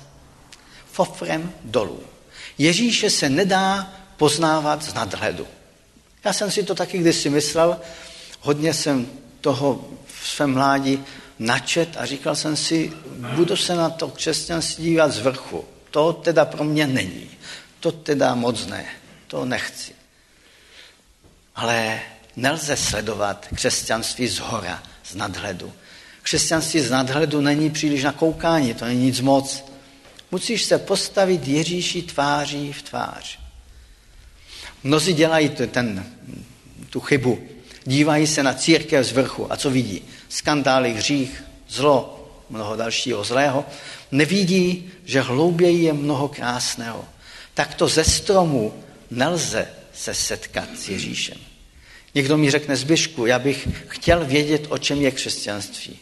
Fofrem 0.92 1.54
dolů. 1.64 2.04
Ježíše 2.58 3.10
se 3.10 3.30
nedá 3.30 3.94
poznávat 4.18 4.84
z 4.84 4.94
nadhledu. 4.94 5.48
Já 6.24 6.34
jsem 6.34 6.52
si 6.52 6.64
to 6.64 6.76
taky 6.76 6.98
kdysi 6.98 7.30
myslel, 7.30 7.80
hodně 8.40 8.74
jsem 8.74 9.08
toho 9.42 9.90
v 10.06 10.28
svém 10.28 10.54
mládí 10.54 11.04
načet 11.40 11.90
a 11.98 12.06
říkal 12.06 12.36
jsem 12.36 12.56
si, 12.56 12.94
budu 13.36 13.56
se 13.56 13.76
na 13.76 13.90
to 13.90 14.08
křesťanství 14.08 14.84
dívat 14.84 15.12
z 15.12 15.20
vrchu. 15.20 15.66
To 15.92 16.14
teda 16.14 16.46
pro 16.46 16.64
mě 16.64 16.88
není. 16.88 17.30
To 17.82 17.92
teda 17.92 18.36
moc 18.36 18.66
ne. 18.66 18.86
To 19.28 19.46
nechci. 19.46 19.92
Ale 21.56 22.00
nelze 22.36 22.78
sledovat 22.78 23.48
křesťanství 23.56 24.28
z 24.28 24.40
hora, 24.40 24.84
z 25.04 25.16
nadhledu. 25.16 25.74
Křesťanství 26.22 26.80
z 26.80 26.92
nadhledu 26.92 27.42
není 27.42 27.70
příliš 27.70 28.04
na 28.04 28.12
koukání, 28.12 28.74
to 28.74 28.86
není 28.86 29.06
nic 29.06 29.20
moc. 29.20 29.66
Musíš 30.32 30.64
se 30.64 30.78
postavit 30.78 31.48
Ježíši 31.48 32.02
tváří 32.02 32.74
v 32.74 32.82
tvář. 32.82 33.40
Mnozí 34.84 35.14
dělají 35.14 35.50
ten, 35.50 36.06
tu 36.90 37.00
chybu. 37.00 37.48
Dívají 37.86 38.28
se 38.28 38.44
na 38.44 38.54
církev 38.54 39.06
z 39.06 39.12
vrchu. 39.12 39.54
A 39.54 39.58
co 39.58 39.70
vidí? 39.70 40.02
Skandály, 40.30 40.94
hřích, 40.94 41.44
zlo, 41.70 42.28
mnoho 42.50 42.76
dalšího 42.76 43.24
zlého. 43.24 43.66
Nevidí, 44.12 44.92
že 45.06 45.22
hlouběji 45.22 45.84
je 45.84 45.94
mnoho 45.94 46.28
krásného. 46.28 47.06
Takto 47.54 47.88
ze 47.88 48.04
stromu 48.04 48.84
nelze 49.10 49.68
se 49.94 50.14
setkat 50.14 50.70
s 50.78 50.90
Ježíšem. 50.90 51.38
Někdo 52.16 52.38
mi 52.38 52.52
řekne, 52.52 52.76
Zbyšku, 52.76 53.26
já 53.26 53.40
bych 53.40 53.68
chtěl 53.88 54.26
vědět, 54.26 54.66
o 54.70 54.78
čem 54.78 55.02
je 55.02 55.12
křesťanství. 55.12 56.00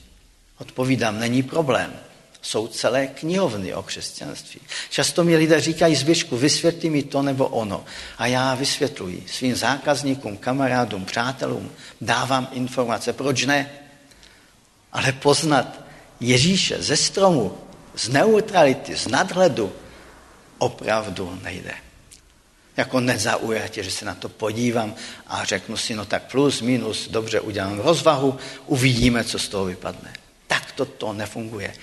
Odpovídám, 0.58 1.20
není 1.20 1.44
problém. 1.44 1.94
Jsou 2.42 2.68
celé 2.68 3.08
knihovny 3.08 3.74
o 3.74 3.84
křesťanství. 3.84 4.60
Často 4.90 5.24
mi 5.24 5.38
lidé 5.38 5.62
říkají, 5.62 5.96
Zbyšku, 5.96 6.38
vysvětli 6.38 6.90
mi 6.90 7.04
to 7.04 7.22
nebo 7.22 7.48
ono. 7.48 7.86
A 8.18 8.28
já 8.28 8.56
vysvětluji 8.56 9.26
svým 9.32 9.56
zákazníkům, 9.56 10.38
kamarádům, 10.38 11.06
přátelům, 11.06 11.72
dávám 12.02 12.48
informace. 12.52 13.14
Proč 13.14 13.46
ne? 13.46 13.70
Ale 14.92 15.12
poznat 15.12 15.82
Ježíše 16.20 16.82
ze 16.84 16.98
stromu, 16.98 17.58
z 17.96 18.10
neutrality, 18.10 18.96
z 18.96 19.08
nadhledu, 19.08 19.74
opravdu 20.60 21.40
nejde. 21.44 21.74
Jako 22.78 23.00
nezaujatě, 23.00 23.84
že 23.84 23.92
se 23.92 24.06
na 24.06 24.16
to 24.16 24.30
podívám 24.30 24.96
a 25.28 25.44
řeknu 25.44 25.78
si, 25.78 25.96
no 25.96 26.06
tak 26.06 26.32
plus, 26.32 26.62
minus, 26.62 27.08
dobře, 27.08 27.40
udělám 27.40 27.80
rozvahu, 27.80 28.38
uvidíme, 28.66 29.24
co 29.24 29.40
z 29.40 29.48
toho 29.48 29.66
vypadne. 29.66 30.14
Tak 30.48 30.72
to, 30.72 30.86
to 30.86 31.14
nefunguje. 31.14 31.74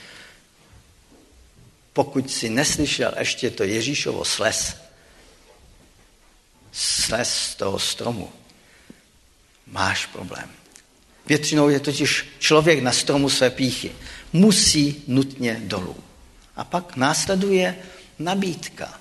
Pokud 1.93 2.31
si 2.31 2.49
neslyšel 2.49 3.13
ještě 3.19 3.51
to 3.51 3.65
Ježíšovo 3.65 4.25
sles, 4.25 4.77
sles 6.73 7.35
z 7.35 7.55
toho 7.55 7.79
stromu, 7.79 8.33
máš 9.67 10.07
problém. 10.07 10.51
Většinou 11.27 11.69
je 11.69 11.81
totiž 11.81 12.27
člověk 12.39 12.83
na 12.83 12.93
stromu 12.93 13.29
své 13.29 13.51
píchy. 13.51 13.93
Musí 14.33 15.05
nutně 15.07 15.61
dolů. 15.65 15.97
A 16.57 16.65
pak 16.65 16.97
následuje 16.97 17.77
nabídka. 18.19 19.01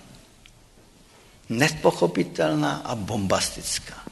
Nepochopitelná 1.49 2.81
a 2.85 2.95
bombastická. 2.95 4.03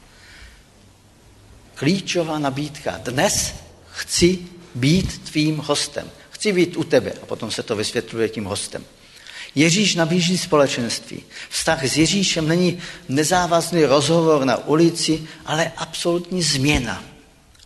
Klíčová 1.76 2.40
nabídka. 2.40 2.98
Dnes 2.98 3.54
chci 3.92 4.40
být 4.76 5.30
tvým 5.30 5.58
hostem. 5.58 6.12
Chci 6.30 6.54
být 6.54 6.78
u 6.78 6.84
tebe. 6.84 7.14
A 7.22 7.26
potom 7.26 7.52
se 7.52 7.64
to 7.64 7.76
vysvětluje 7.76 8.30
tím 8.30 8.46
hostem. 8.46 8.86
Ježíš 9.56 9.96
nabíží 9.96 10.38
společenství. 10.38 11.24
Vztah 11.50 11.84
s 11.84 11.98
Ježíšem 11.98 12.48
není 12.48 12.80
nezávazný 13.10 13.86
rozhovor 13.86 14.46
na 14.46 14.58
ulici, 14.66 15.28
ale 15.46 15.72
absolutní 15.78 16.42
změna. 16.42 17.04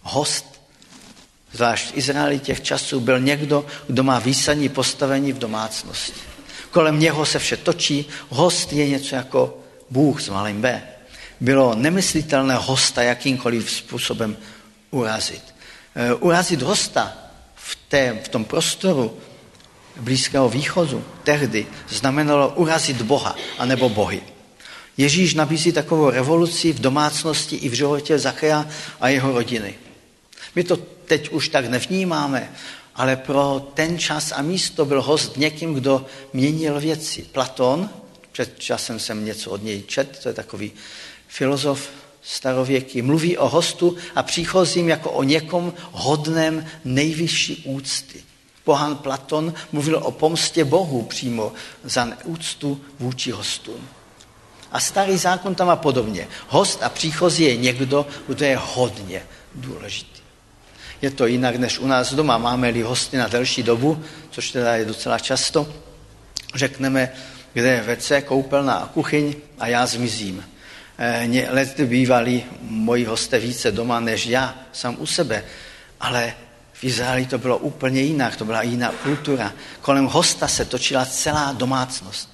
Host, 0.01 0.61
zvlášť 1.53 1.91
v 1.91 1.97
Izraeli 1.97 2.39
těch 2.39 2.61
časů, 2.61 2.99
byl 2.99 3.19
někdo, 3.19 3.65
kdo 3.87 4.03
má 4.03 4.19
výsadní 4.19 4.69
postavení 4.69 5.33
v 5.33 5.37
domácnosti. 5.37 6.26
Kolem 6.77 6.99
něho 6.99 7.25
se 7.25 7.39
vše 7.39 7.57
točí. 7.57 8.05
Host 8.29 8.73
je 8.73 8.89
něco 8.89 9.15
jako 9.15 9.57
Bůh 9.89 10.21
s 10.21 10.29
malým 10.29 10.61
B. 10.61 10.83
Bylo 11.41 11.75
nemyslitelné 11.75 12.55
hosta 12.55 13.03
jakýmkoliv 13.03 13.71
způsobem 13.71 14.37
urazit. 14.91 15.41
E, 15.95 16.13
urazit 16.13 16.61
hosta 16.61 17.17
v, 17.55 17.77
té, 17.87 18.19
v 18.23 18.27
tom 18.27 18.45
prostoru 18.45 19.17
Blízkého 19.99 20.49
východu 20.49 21.03
tehdy 21.23 21.67
znamenalo 21.89 22.49
urazit 22.49 23.01
Boha 23.01 23.35
anebo 23.57 23.89
bohy. 23.89 24.21
Ježíš 24.97 25.33
nabízí 25.33 25.71
takovou 25.71 26.09
revoluci 26.09 26.73
v 26.73 26.79
domácnosti 26.79 27.55
i 27.55 27.69
v 27.69 27.73
životě 27.73 28.19
Zachea 28.19 28.67
a 29.01 29.09
jeho 29.09 29.31
rodiny. 29.31 29.73
My 30.55 30.63
to 30.63 30.77
teď 31.05 31.29
už 31.29 31.49
tak 31.49 31.65
nevnímáme, 31.65 32.51
ale 32.97 33.15
pro 33.15 33.67
ten 33.73 33.99
čas 33.99 34.31
a 34.31 34.41
místo 34.41 34.85
byl 34.85 35.01
host 35.01 35.37
někým, 35.37 35.73
kdo 35.73 36.05
měnil 36.33 36.79
věci. 36.79 37.21
Platon, 37.31 37.89
před 38.31 38.59
časem 38.59 38.99
jsem 38.99 39.25
něco 39.25 39.51
od 39.51 39.63
něj 39.63 39.83
čet, 39.83 40.19
to 40.23 40.29
je 40.29 40.33
takový 40.33 40.71
filozof 41.27 41.89
starověký, 42.21 43.01
mluví 43.01 43.37
o 43.37 43.49
hostu 43.49 43.97
a 44.15 44.23
příchozím 44.23 44.89
jako 44.89 45.11
o 45.11 45.23
někom 45.23 45.73
hodném 45.91 46.65
nejvyšší 46.85 47.63
úcty. 47.65 48.23
Pohan 48.63 48.95
Platon 48.95 49.53
mluvil 49.71 49.97
o 50.03 50.11
pomstě 50.11 50.65
Bohu 50.65 51.01
přímo 51.01 51.53
za 51.83 52.07
úctu 52.23 52.81
vůči 52.99 53.31
hostům. 53.31 53.87
A 54.71 54.79
starý 54.79 55.17
zákon 55.17 55.55
tam 55.55 55.67
má 55.67 55.75
podobně. 55.75 56.27
Host 56.47 56.83
a 56.83 56.89
příchozí 56.89 57.43
je 57.43 57.57
někdo, 57.57 58.05
kdo 58.27 58.45
je 58.45 58.59
hodně 58.61 59.23
důležitý. 59.55 60.16
Je 61.01 61.11
to 61.11 61.27
jinak 61.27 61.55
než 61.55 61.79
u 61.79 61.87
nás 61.87 62.13
doma. 62.13 62.37
Máme-li 62.37 62.81
hosty 62.81 63.17
na 63.17 63.27
delší 63.27 63.63
dobu, 63.63 64.03
což 64.31 64.51
teda 64.51 64.75
je 64.75 64.85
docela 64.85 65.19
často, 65.19 65.73
řekneme, 66.55 67.09
kde 67.53 67.69
je 67.69 67.81
vece, 67.81 68.21
koupelna 68.21 68.73
a 68.73 68.87
kuchyň 68.87 69.35
a 69.59 69.67
já 69.67 69.85
zmizím. 69.85 70.45
E, 70.97 71.47
let 71.49 71.79
bývali 71.79 72.43
moji 72.61 73.05
hosté 73.05 73.39
více 73.39 73.71
doma 73.71 73.99
než 73.99 74.25
já, 74.25 74.55
sám 74.71 74.95
u 74.99 75.05
sebe, 75.05 75.43
ale 75.99 76.33
v 76.73 76.83
Izraeli 76.83 77.25
to 77.25 77.37
bylo 77.37 77.57
úplně 77.57 78.01
jinak, 78.01 78.35
to 78.35 78.45
byla 78.45 78.61
jiná 78.61 78.91
kultura. 78.91 79.53
Kolem 79.81 80.05
hosta 80.05 80.47
se 80.47 80.65
točila 80.65 81.05
celá 81.05 81.51
domácnost. 81.51 82.29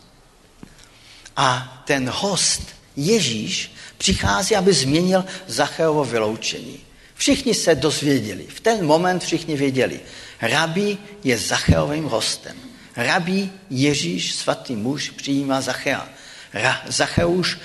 A 1.38 1.82
ten 1.86 2.10
host, 2.10 2.62
Ježíš, 2.95 3.76
přichází, 3.97 4.56
aby 4.56 4.73
změnil 4.73 5.26
Zacheovo 5.47 6.06
vyloučení. 6.06 6.80
Všichni 7.23 7.53
se 7.53 7.75
dozvěděli. 7.75 8.47
V 8.47 8.59
ten 8.59 8.86
moment 8.86 9.23
všichni 9.23 9.57
věděli. 9.57 9.99
Rabí 10.41 10.97
je 11.23 11.38
Zacheovým 11.38 12.03
hostem. 12.03 12.57
Rabí 12.95 13.51
Ježíš, 13.69 14.36
svatý 14.36 14.75
muž, 14.75 15.09
přijímá 15.09 15.62
Zachea. 15.62 16.09
Ra, 16.53 16.81
Zacheuš, 16.88 17.57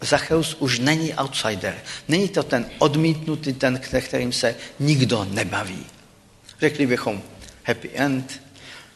Zacheus 0.00 0.56
už 0.58 0.78
není 0.78 1.14
outsider. 1.14 1.78
Není 2.08 2.28
to 2.28 2.42
ten 2.42 2.70
odmítnutý, 2.78 3.52
ten, 3.52 3.80
kterým 4.00 4.32
se 4.32 4.56
nikdo 4.80 5.24
nebaví. 5.24 5.86
Řekli 6.60 6.86
bychom 6.86 7.22
happy 7.64 7.90
end, 7.94 8.42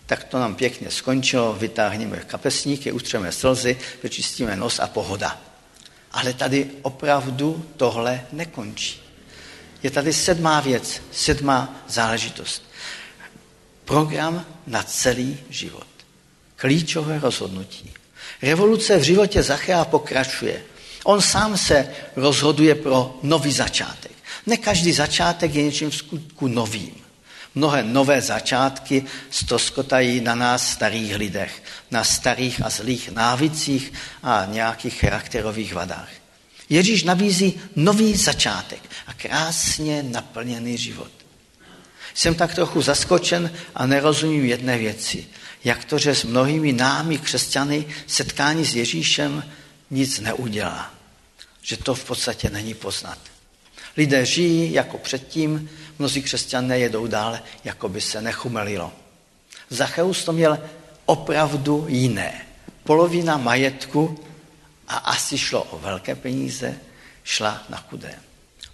tak 0.06 0.24
to 0.24 0.38
nám 0.38 0.54
pěkně 0.54 0.90
skončilo, 0.90 1.52
vytáhneme 1.52 2.16
kapesníky, 2.16 2.92
utřeme 2.92 3.32
slzy, 3.32 3.76
vyčistíme 4.02 4.56
nos 4.56 4.78
a 4.78 4.86
pohoda. 4.86 5.40
Ale 6.12 6.32
tady 6.32 6.70
opravdu 6.82 7.66
tohle 7.76 8.26
nekončí. 8.32 9.09
Je 9.82 9.90
tady 9.90 10.12
sedmá 10.12 10.60
věc, 10.60 11.02
sedmá 11.12 11.84
záležitost. 11.88 12.62
Program 13.84 14.46
na 14.66 14.82
celý 14.82 15.38
život. 15.50 15.86
Klíčové 16.56 17.18
rozhodnutí. 17.18 17.92
Revoluce 18.42 18.98
v 18.98 19.02
životě 19.02 19.42
Zachea 19.42 19.84
pokračuje. 19.84 20.62
On 21.04 21.20
sám 21.20 21.58
se 21.58 21.88
rozhoduje 22.16 22.74
pro 22.74 23.18
nový 23.22 23.52
začátek. 23.52 24.12
Ne 24.46 24.56
každý 24.56 24.92
začátek 24.92 25.54
je 25.54 25.62
něčím 25.62 25.90
v 25.90 25.96
skutku 25.96 26.48
novým. 26.48 26.94
Mnohé 27.54 27.82
nové 27.82 28.20
začátky 28.20 29.04
stoskotají 29.30 30.20
na 30.20 30.34
nás 30.34 30.70
starých 30.70 31.16
lidech, 31.16 31.62
na 31.90 32.04
starých 32.04 32.64
a 32.64 32.70
zlých 32.70 33.10
návicích 33.10 33.92
a 34.22 34.46
nějakých 34.50 35.00
charakterových 35.00 35.74
vadách. 35.74 36.19
Ježíš 36.70 37.02
nabízí 37.04 37.60
nový 37.76 38.16
začátek 38.16 38.80
a 39.06 39.14
krásně 39.14 40.02
naplněný 40.02 40.78
život. 40.78 41.10
Jsem 42.14 42.34
tak 42.34 42.54
trochu 42.54 42.82
zaskočen 42.82 43.52
a 43.74 43.86
nerozumím 43.86 44.44
jedné 44.44 44.78
věci. 44.78 45.26
jak 45.64 45.84
to, 45.84 45.98
že 45.98 46.14
s 46.14 46.24
mnohými 46.24 46.72
námi 46.72 47.18
křesťany 47.18 47.86
setkání 48.06 48.64
s 48.64 48.74
Ježíšem 48.74 49.44
nic 49.90 50.20
neudělá. 50.20 50.94
Že 51.62 51.76
to 51.76 51.94
v 51.94 52.04
podstatě 52.04 52.50
není 52.50 52.74
poznat. 52.74 53.18
Lidé 53.96 54.26
žijí 54.26 54.72
jako 54.72 54.98
předtím, 54.98 55.70
mnozí 55.98 56.22
křesťané 56.22 56.78
jedou 56.78 57.06
dále, 57.06 57.42
jako 57.64 57.88
by 57.88 58.00
se 58.00 58.22
nechumelilo. 58.22 58.92
Zacheus 59.70 60.24
to 60.24 60.32
měl 60.32 60.58
opravdu 61.06 61.86
jiné. 61.88 62.46
Polovina 62.84 63.36
majetku, 63.36 64.24
a 64.90 64.96
asi 64.96 65.38
šlo 65.38 65.62
o 65.62 65.78
velké 65.78 66.14
peníze, 66.14 66.74
šla 67.24 67.62
na 67.68 67.76
chudé. 67.76 68.14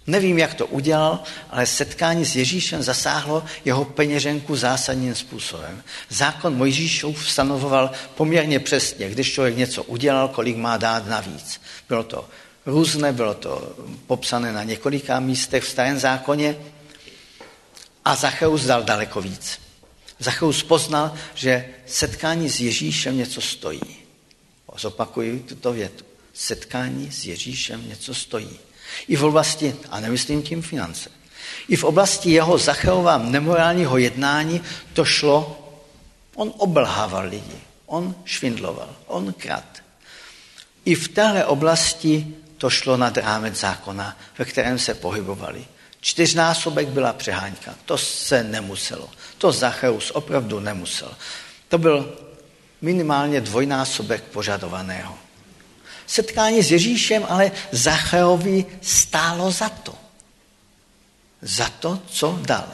Nevím, 0.07 0.37
jak 0.37 0.53
to 0.53 0.67
udělal, 0.67 1.19
ale 1.49 1.65
setkání 1.65 2.25
s 2.25 2.35
Ježíšem 2.35 2.83
zasáhlo 2.83 3.43
jeho 3.65 3.85
peněženku 3.85 4.55
zásadním 4.55 5.15
způsobem. 5.15 5.83
Zákon 6.09 6.55
Mojžíšův 6.55 7.29
stanovoval 7.29 7.91
poměrně 8.15 8.59
přesně, 8.59 9.09
když 9.09 9.33
člověk 9.33 9.57
něco 9.57 9.83
udělal, 9.83 10.27
kolik 10.27 10.57
má 10.57 10.77
dát 10.77 11.07
navíc. 11.07 11.61
Bylo 11.89 12.03
to 12.03 12.29
různé, 12.65 13.13
bylo 13.13 13.33
to 13.33 13.75
popsané 14.07 14.51
na 14.53 14.63
několika 14.63 15.19
místech 15.19 15.63
v 15.63 15.69
starém 15.69 15.99
zákoně 15.99 16.55
a 18.05 18.15
Zacheus 18.15 18.63
dal 18.63 18.83
daleko 18.83 19.21
víc. 19.21 19.59
Zacheus 20.19 20.63
poznal, 20.63 21.13
že 21.33 21.65
setkání 21.85 22.49
s 22.49 22.59
Ježíšem 22.59 23.17
něco 23.17 23.41
stojí. 23.41 24.07
Zopakuju 24.77 25.39
tuto 25.39 25.73
větu. 25.73 26.06
Setkání 26.37 27.11
s 27.11 27.25
Ježíšem 27.25 27.89
něco 27.89 28.13
stojí. 28.13 28.59
I 29.07 29.15
v 29.15 29.23
oblasti, 29.23 29.75
a 29.89 29.99
nemyslím 29.99 30.43
tím 30.43 30.61
finance, 30.61 31.09
i 31.67 31.75
v 31.75 31.83
oblasti 31.83 32.31
jeho 32.31 32.57
Zacheova 32.57 33.17
nemorálního 33.17 33.97
jednání 33.97 34.61
to 34.93 35.05
šlo, 35.05 35.63
on 36.35 36.53
obelhával 36.57 37.25
lidi, 37.27 37.57
on 37.85 38.15
švindloval, 38.25 38.95
on 39.07 39.33
krad. 39.33 39.83
I 40.85 40.95
v 40.95 41.07
téhle 41.07 41.45
oblasti 41.45 42.27
to 42.57 42.69
šlo 42.69 42.97
nad 42.97 43.17
rámec 43.17 43.59
zákona, 43.59 44.17
ve 44.37 44.45
kterém 44.45 44.79
se 44.79 44.93
pohybovali. 44.93 45.65
Čtyřnásobek 46.01 46.87
byla 46.87 47.13
přehánka, 47.13 47.75
to 47.85 47.97
se 47.97 48.43
nemuselo. 48.43 49.09
To 49.37 49.51
Zacheus 49.51 50.11
opravdu 50.11 50.59
nemusel. 50.59 51.15
To 51.67 51.77
byl 51.77 52.17
minimálně 52.81 53.41
dvojnásobek 53.41 54.23
požadovaného. 54.23 55.26
Setkání 56.07 56.63
s 56.63 56.71
Ježíšem 56.71 57.25
ale 57.29 57.51
Zacheovi 57.71 58.65
stálo 58.81 59.51
za 59.51 59.69
to. 59.69 59.95
Za 61.41 61.69
to, 61.69 61.99
co 62.07 62.39
dal. 62.41 62.67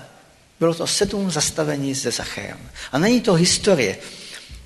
Bylo 0.59 0.73
to 0.73 0.87
sedm 0.87 1.31
zastavení 1.31 1.95
se 1.95 2.11
Zachejem. 2.11 2.69
A 2.91 2.97
není 2.97 3.21
to 3.21 3.33
historie. 3.33 3.97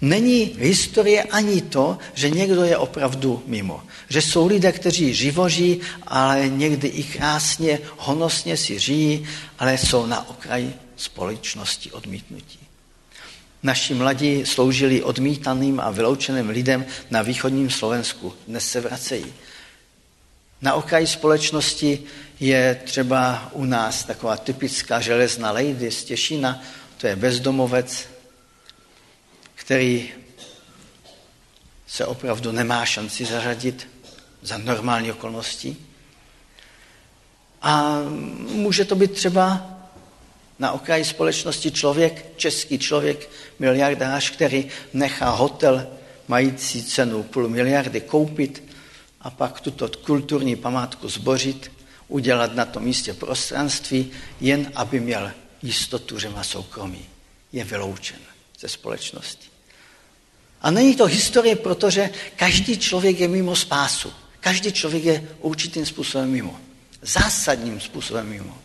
Není 0.01 0.56
historie 0.60 1.23
ani 1.23 1.62
to, 1.62 1.97
že 2.13 2.30
někdo 2.30 2.63
je 2.63 2.77
opravdu 2.77 3.43
mimo. 3.45 3.84
Že 4.10 4.21
jsou 4.21 4.47
lidé, 4.47 4.71
kteří 4.71 5.13
živoří, 5.13 5.82
ale 6.08 6.49
někdy 6.49 6.88
i 6.88 7.03
krásně, 7.03 7.80
honosně 7.97 8.58
si 8.58 8.80
žijí, 8.80 9.27
ale 9.60 9.77
jsou 9.77 10.06
na 10.06 10.30
okraji 10.30 10.73
společnosti 10.95 11.91
odmítnutí. 11.91 12.66
Naši 13.63 13.93
mladí 13.93 14.46
sloužili 14.46 15.04
odmítaným 15.04 15.80
a 15.80 15.91
vyloučeným 15.91 16.50
lidem 16.50 16.86
na 17.10 17.22
východním 17.22 17.70
Slovensku. 17.70 18.34
Dnes 18.48 18.72
se 18.72 18.82
vracejí. 18.82 19.34
Na 20.62 20.74
okraji 20.74 21.08
společnosti 21.08 22.04
je 22.39 22.82
třeba 22.84 23.50
u 23.54 23.65
nás 23.65 24.04
taková 24.04 24.38
typická 24.38 25.00
železná 25.00 25.52
lady 25.52 25.91
z 25.91 26.04
Těšina, 26.04 26.63
to 26.98 27.08
je 27.08 27.15
bezdomovec, 27.15 28.10
který 29.56 30.10
se 31.88 32.06
opravdu 32.06 32.52
nemá 32.52 32.86
šanci 32.86 33.26
zařadit 33.26 33.88
za 34.41 34.58
normální 34.58 35.12
okolnosti. 35.12 35.78
A 37.62 38.02
může 38.52 38.86
to 38.86 38.96
být 38.96 39.12
třeba 39.12 39.76
na 40.60 40.72
okraji 40.72 41.06
společnosti 41.06 41.72
člověk, 41.72 42.34
český 42.38 42.80
člověk, 42.80 43.30
miliardář, 43.60 44.30
který 44.30 44.67
nechá 44.93 45.30
hotel 45.30 45.88
mající 46.28 46.84
cenu 46.84 47.24
půl 47.24 47.50
miliardy 47.50 48.02
koupit 48.02 48.63
a 49.22 49.30
pak 49.30 49.62
tuto 49.62 49.89
kulturní 50.06 50.56
památku 50.56 51.10
zbořit, 51.10 51.72
udělat 52.08 52.56
na 52.56 52.65
tom 52.65 52.84
místě 52.84 53.13
prostranství, 53.13 54.12
jen 54.41 54.72
aby 54.76 55.00
měl 55.00 55.32
jistotu, 55.62 56.20
že 56.20 56.30
má 56.30 56.43
soukromí. 56.43 57.06
Je 57.52 57.63
vyloučen 57.63 58.20
ze 58.60 58.67
společnosti. 58.67 59.48
A 60.62 60.72
není 60.72 60.96
to 60.96 61.06
historie, 61.06 61.56
protože 61.56 62.10
každý 62.36 62.78
člověk 62.78 63.20
je 63.20 63.28
mimo 63.28 63.56
spásu. 63.56 64.13
Každý 64.39 64.72
člověk 64.72 65.04
je 65.04 65.28
určitým 65.39 65.86
způsobem 65.86 66.32
mimo. 66.32 66.60
Zásadním 67.02 67.80
způsobem 67.80 68.30
mimo. 68.30 68.58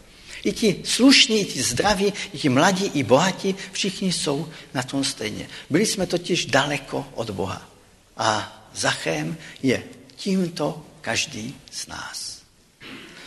I 0.45 0.53
ti 0.53 0.83
slušní, 0.85 1.41
i 1.41 1.45
ti 1.45 1.63
zdraví, 1.63 2.13
i 2.33 2.39
ti 2.39 2.49
mladí, 2.49 2.87
i 2.95 3.03
bohatí, 3.03 3.55
všichni 3.73 4.13
jsou 4.13 4.49
na 4.75 4.83
tom 4.83 5.05
stejně. 5.05 5.49
Byli 5.71 5.87
jsme 5.87 6.07
totiž 6.07 6.47
daleko 6.47 7.07
od 7.15 7.31
Boha. 7.31 7.69
A 8.17 8.63
Zachem 8.75 9.37
je 9.63 9.83
tímto 10.17 10.87
každý 11.01 11.55
z 11.71 11.87
nás. 11.87 12.39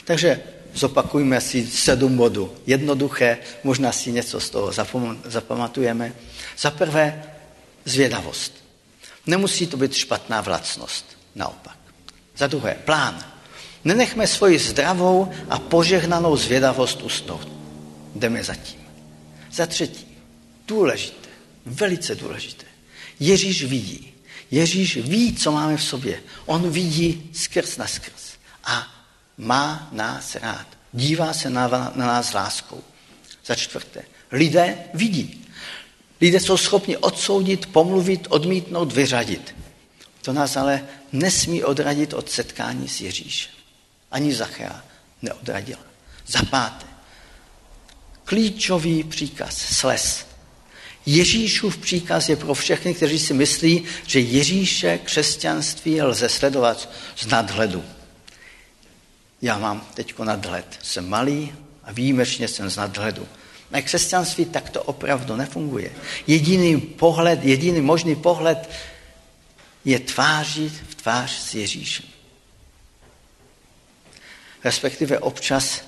Takže 0.04 0.44
zopakujme 0.74 1.42
si 1.42 1.68
sedm 1.68 2.18
bodů. 2.18 2.54
Jednoduché, 2.66 3.38
možná 3.64 3.92
si 3.92 4.12
něco 4.12 4.40
z 4.40 4.50
toho 4.50 4.72
zapamatujeme. 5.26 6.14
Za 6.58 6.72
prvé, 6.72 7.24
zvědavost. 7.86 8.54
Nemusí 9.26 9.68
to 9.68 9.78
být 9.78 9.94
špatná 9.94 10.42
vlastnost, 10.42 11.18
naopak. 11.36 11.78
Za 12.38 12.48
druhé, 12.48 12.78
plán. 12.86 13.35
Nenechme 13.86 14.28
svoji 14.28 14.60
zdravou 14.60 15.32
a 15.50 15.60
požehnanou 15.60 16.38
zvědavost 16.38 17.02
usnout. 17.02 17.48
Jdeme 18.16 18.44
za 18.44 18.56
tím. 18.56 18.80
Za 19.52 19.66
třetí, 19.66 20.08
důležité, 20.68 21.30
velice 21.66 22.16
důležité. 22.16 22.66
Ježíš 23.20 23.64
vidí. 23.64 24.14
Ježíš 24.52 24.98
ví, 24.98 25.36
co 25.36 25.52
máme 25.52 25.78
v 25.78 25.84
sobě. 25.84 26.24
On 26.46 26.70
vidí 26.70 27.30
skrz 27.34 27.78
na 27.78 27.88
skrz. 27.88 28.34
A 28.64 28.88
má 29.38 29.90
nás 29.92 30.36
rád. 30.36 30.68
Dívá 30.94 31.34
se 31.34 31.50
na, 31.50 31.68
na 31.96 32.08
nás 32.08 32.34
láskou. 32.34 32.84
Za 33.46 33.56
čtvrté, 33.56 34.04
lidé 34.32 34.78
vidí. 34.94 35.46
Lidé 36.22 36.40
jsou 36.40 36.58
schopni 36.58 36.98
odsoudit, 36.98 37.66
pomluvit, 37.66 38.28
odmítnout, 38.30 38.94
vyřadit. 38.94 39.56
To 40.22 40.34
nás 40.34 40.58
ale 40.58 40.88
nesmí 41.12 41.64
odradit 41.64 42.14
od 42.14 42.30
setkání 42.30 42.88
s 42.88 43.02
Ježíšem 43.02 43.55
ani 44.12 44.34
Zachea 44.34 44.84
neodradila. 45.22 45.82
Za 46.28 46.44
páté, 46.44 46.86
klíčový 48.24 49.04
příkaz, 49.04 49.58
sles. 49.58 50.26
Ježíšův 51.06 51.78
příkaz 51.78 52.30
je 52.30 52.36
pro 52.36 52.54
všechny, 52.54 52.94
kteří 52.94 53.20
si 53.20 53.34
myslí, 53.34 53.84
že 54.08 54.20
Ježíše 54.20 54.98
křesťanství 54.98 56.02
lze 56.02 56.30
sledovat 56.30 56.90
z 57.18 57.28
nadhledu. 57.28 57.84
Já 59.42 59.58
mám 59.58 59.88
teď 59.94 60.20
nadhled. 60.20 60.80
Jsem 60.84 61.10
malý 61.10 61.54
a 61.84 61.92
výjimečně 61.92 62.48
jsem 62.48 62.70
z 62.70 62.78
nadhledu. 62.78 63.28
Na 63.72 63.82
křesťanství 63.82 64.46
tak 64.46 64.70
to 64.70 64.84
opravdu 64.84 65.36
nefunguje. 65.36 65.92
Jediný 66.28 66.82
pohled, 66.82 67.44
jediný 67.44 67.82
možný 67.82 68.16
pohled 68.16 68.70
je 69.86 70.00
tvářit 70.00 70.74
v 70.90 70.96
tvář 70.96 71.32
s 71.32 71.56
Ježíšem 71.56 72.15
respektive 74.66 75.20
občas 75.20 75.82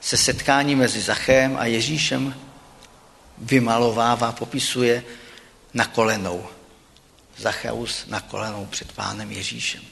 se 0.00 0.16
setkání 0.16 0.76
mezi 0.76 1.00
Zachem 1.00 1.56
a 1.56 1.66
Ježíšem 1.66 2.34
vymalovává, 3.38 4.32
popisuje 4.32 5.04
na 5.74 5.84
kolenou. 5.84 6.46
Zacheus 7.36 8.04
na 8.06 8.20
kolenou 8.20 8.66
před 8.66 8.92
pánem 8.92 9.32
Ježíšem. 9.32 9.82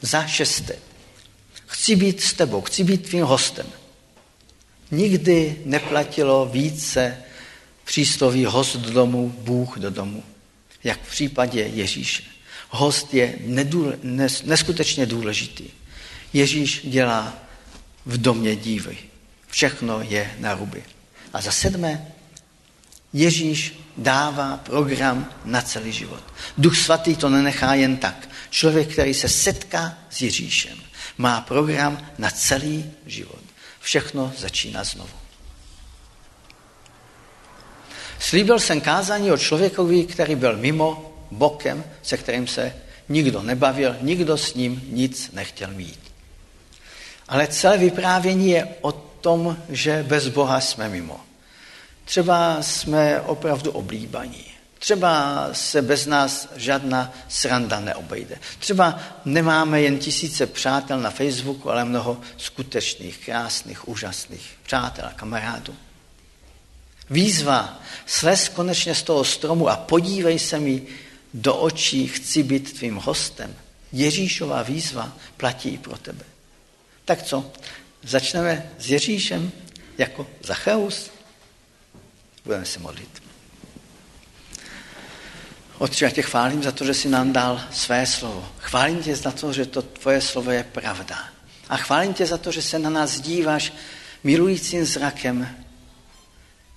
Za 0.00 0.26
šesté. 0.26 0.76
Chci 1.66 1.96
být 1.96 2.20
s 2.20 2.32
tebou, 2.32 2.60
chci 2.60 2.84
být 2.84 3.08
tvým 3.08 3.24
hostem. 3.24 3.66
Nikdy 4.90 5.62
neplatilo 5.64 6.46
více 6.46 7.16
přísloví 7.84 8.44
host 8.44 8.76
do 8.76 8.90
domu, 8.90 9.34
Bůh 9.38 9.78
do 9.78 9.90
domu, 9.90 10.24
jak 10.84 11.02
v 11.02 11.10
případě 11.10 11.60
Ježíše. 11.60 12.22
Host 12.70 13.14
je 13.14 13.34
nedůle, 13.40 13.98
nes, 14.02 14.42
neskutečně 14.42 15.06
důležitý. 15.06 15.64
Ježíš 16.32 16.80
dělá 16.84 17.42
v 18.06 18.16
domě 18.16 18.56
dívy. 18.56 18.98
Všechno 19.48 20.00
je 20.00 20.34
na 20.38 20.54
ruby. 20.54 20.84
A 21.32 21.40
za 21.40 21.52
sedmé, 21.52 22.06
Ježíš 23.12 23.78
dává 23.96 24.56
program 24.56 25.28
na 25.44 25.62
celý 25.62 25.92
život. 25.92 26.22
Duch 26.58 26.76
svatý 26.76 27.16
to 27.16 27.28
nenechá 27.28 27.74
jen 27.74 27.96
tak. 27.96 28.28
Člověk, 28.50 28.92
který 28.92 29.14
se 29.14 29.28
setká 29.28 29.98
s 30.10 30.22
Ježíšem, 30.22 30.78
má 31.18 31.40
program 31.40 32.08
na 32.18 32.30
celý 32.30 32.90
život. 33.06 33.40
Všechno 33.80 34.32
začíná 34.38 34.84
znovu. 34.84 35.10
Slíbil 38.18 38.58
jsem 38.58 38.80
kázání 38.80 39.32
o 39.32 39.38
člověkovi, 39.38 40.04
který 40.04 40.34
byl 40.34 40.56
mimo, 40.56 41.14
bokem, 41.30 41.84
se 42.02 42.16
kterým 42.16 42.46
se 42.46 42.74
nikdo 43.08 43.42
nebavil, 43.42 43.96
nikdo 44.00 44.38
s 44.38 44.54
ním 44.54 44.82
nic 44.86 45.30
nechtěl 45.32 45.70
mít. 45.70 46.01
Ale 47.32 47.46
celé 47.46 47.78
vyprávění 47.78 48.50
je 48.50 48.68
o 48.80 48.92
tom, 48.92 49.56
že 49.68 50.04
bez 50.08 50.28
Boha 50.28 50.60
jsme 50.60 50.88
mimo. 50.88 51.20
Třeba 52.04 52.62
jsme 52.62 53.20
opravdu 53.20 53.70
oblíbaní. 53.70 54.44
Třeba 54.78 55.48
se 55.52 55.82
bez 55.82 56.06
nás 56.06 56.48
žádná 56.56 57.12
sranda 57.28 57.80
neobejde. 57.80 58.38
Třeba 58.58 58.98
nemáme 59.24 59.82
jen 59.82 59.98
tisíce 59.98 60.46
přátel 60.46 61.00
na 61.00 61.10
Facebooku, 61.10 61.70
ale 61.70 61.84
mnoho 61.84 62.20
skutečných, 62.36 63.18
krásných, 63.18 63.88
úžasných 63.88 64.50
přátel 64.62 65.04
a 65.06 65.12
kamarádů. 65.12 65.74
Výzva, 67.10 67.80
slez 68.06 68.48
konečně 68.48 68.94
z 68.94 69.02
toho 69.02 69.24
stromu 69.24 69.68
a 69.68 69.76
podívej 69.76 70.38
se 70.38 70.60
mi 70.60 70.82
do 71.34 71.56
očí, 71.56 72.08
chci 72.08 72.42
být 72.42 72.78
tvým 72.78 72.96
hostem. 72.96 73.56
Ježíšová 73.92 74.62
výzva 74.62 75.12
platí 75.36 75.68
i 75.68 75.78
pro 75.78 75.96
tebe. 75.96 76.31
Tak 77.04 77.22
co? 77.22 77.52
Začneme 78.02 78.70
s 78.78 78.90
Ježíšem 78.90 79.52
jako 79.98 80.26
Zacheus? 80.42 81.10
Budeme 82.44 82.64
se 82.64 82.78
modlit. 82.78 83.22
Otče, 85.78 86.04
já 86.04 86.10
tě 86.10 86.22
chválím 86.22 86.62
za 86.62 86.72
to, 86.72 86.84
že 86.84 86.94
jsi 86.94 87.08
nám 87.08 87.32
dal 87.32 87.60
své 87.72 88.06
slovo. 88.06 88.52
Chválím 88.58 89.02
tě 89.02 89.16
za 89.16 89.30
to, 89.30 89.52
že 89.52 89.66
to 89.66 89.82
tvoje 89.82 90.20
slovo 90.20 90.50
je 90.50 90.64
pravda. 90.64 91.28
A 91.68 91.76
chválím 91.76 92.14
tě 92.14 92.26
za 92.26 92.38
to, 92.38 92.52
že 92.52 92.62
se 92.62 92.78
na 92.78 92.90
nás 92.90 93.20
díváš 93.20 93.72
milujícím 94.24 94.84
zrakem 94.84 95.56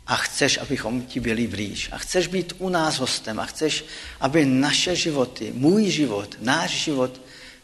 a 0.07 0.15
chceš, 0.15 0.57
abychom 0.57 1.01
ti 1.01 1.19
byli 1.19 1.47
blíž. 1.47 1.89
A 1.91 1.97
chceš 1.97 2.27
být 2.27 2.53
u 2.57 2.69
nás 2.69 2.99
hostem 2.99 3.39
a 3.39 3.45
chceš, 3.45 3.85
aby 4.19 4.45
naše 4.45 4.95
životy, 4.95 5.51
můj 5.55 5.89
život, 5.89 6.38
náš 6.39 6.71
život 6.71 7.21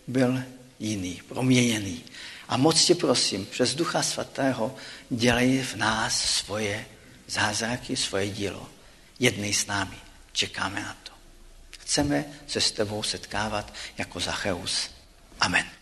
byl 0.07 0.43
jiný, 0.79 1.21
proměněný. 1.27 2.03
A 2.51 2.57
moc 2.57 2.85
tě 2.85 2.95
prosím, 2.95 3.45
přes 3.45 3.75
Ducha 3.75 4.03
Svatého 4.03 4.75
dělej 5.09 5.63
v 5.63 5.75
nás 5.75 6.23
svoje 6.23 6.85
zázraky, 7.27 7.95
svoje 7.95 8.29
dílo. 8.29 8.69
Jednej 9.19 9.53
s 9.53 9.65
námi. 9.67 9.95
Čekáme 10.31 10.81
na 10.81 10.97
to. 11.03 11.11
Chceme 11.79 12.25
se 12.47 12.61
s 12.61 12.71
tebou 12.71 13.03
setkávat 13.03 13.73
jako 13.97 14.19
Zacheus. 14.19 14.89
Amen. 15.39 15.80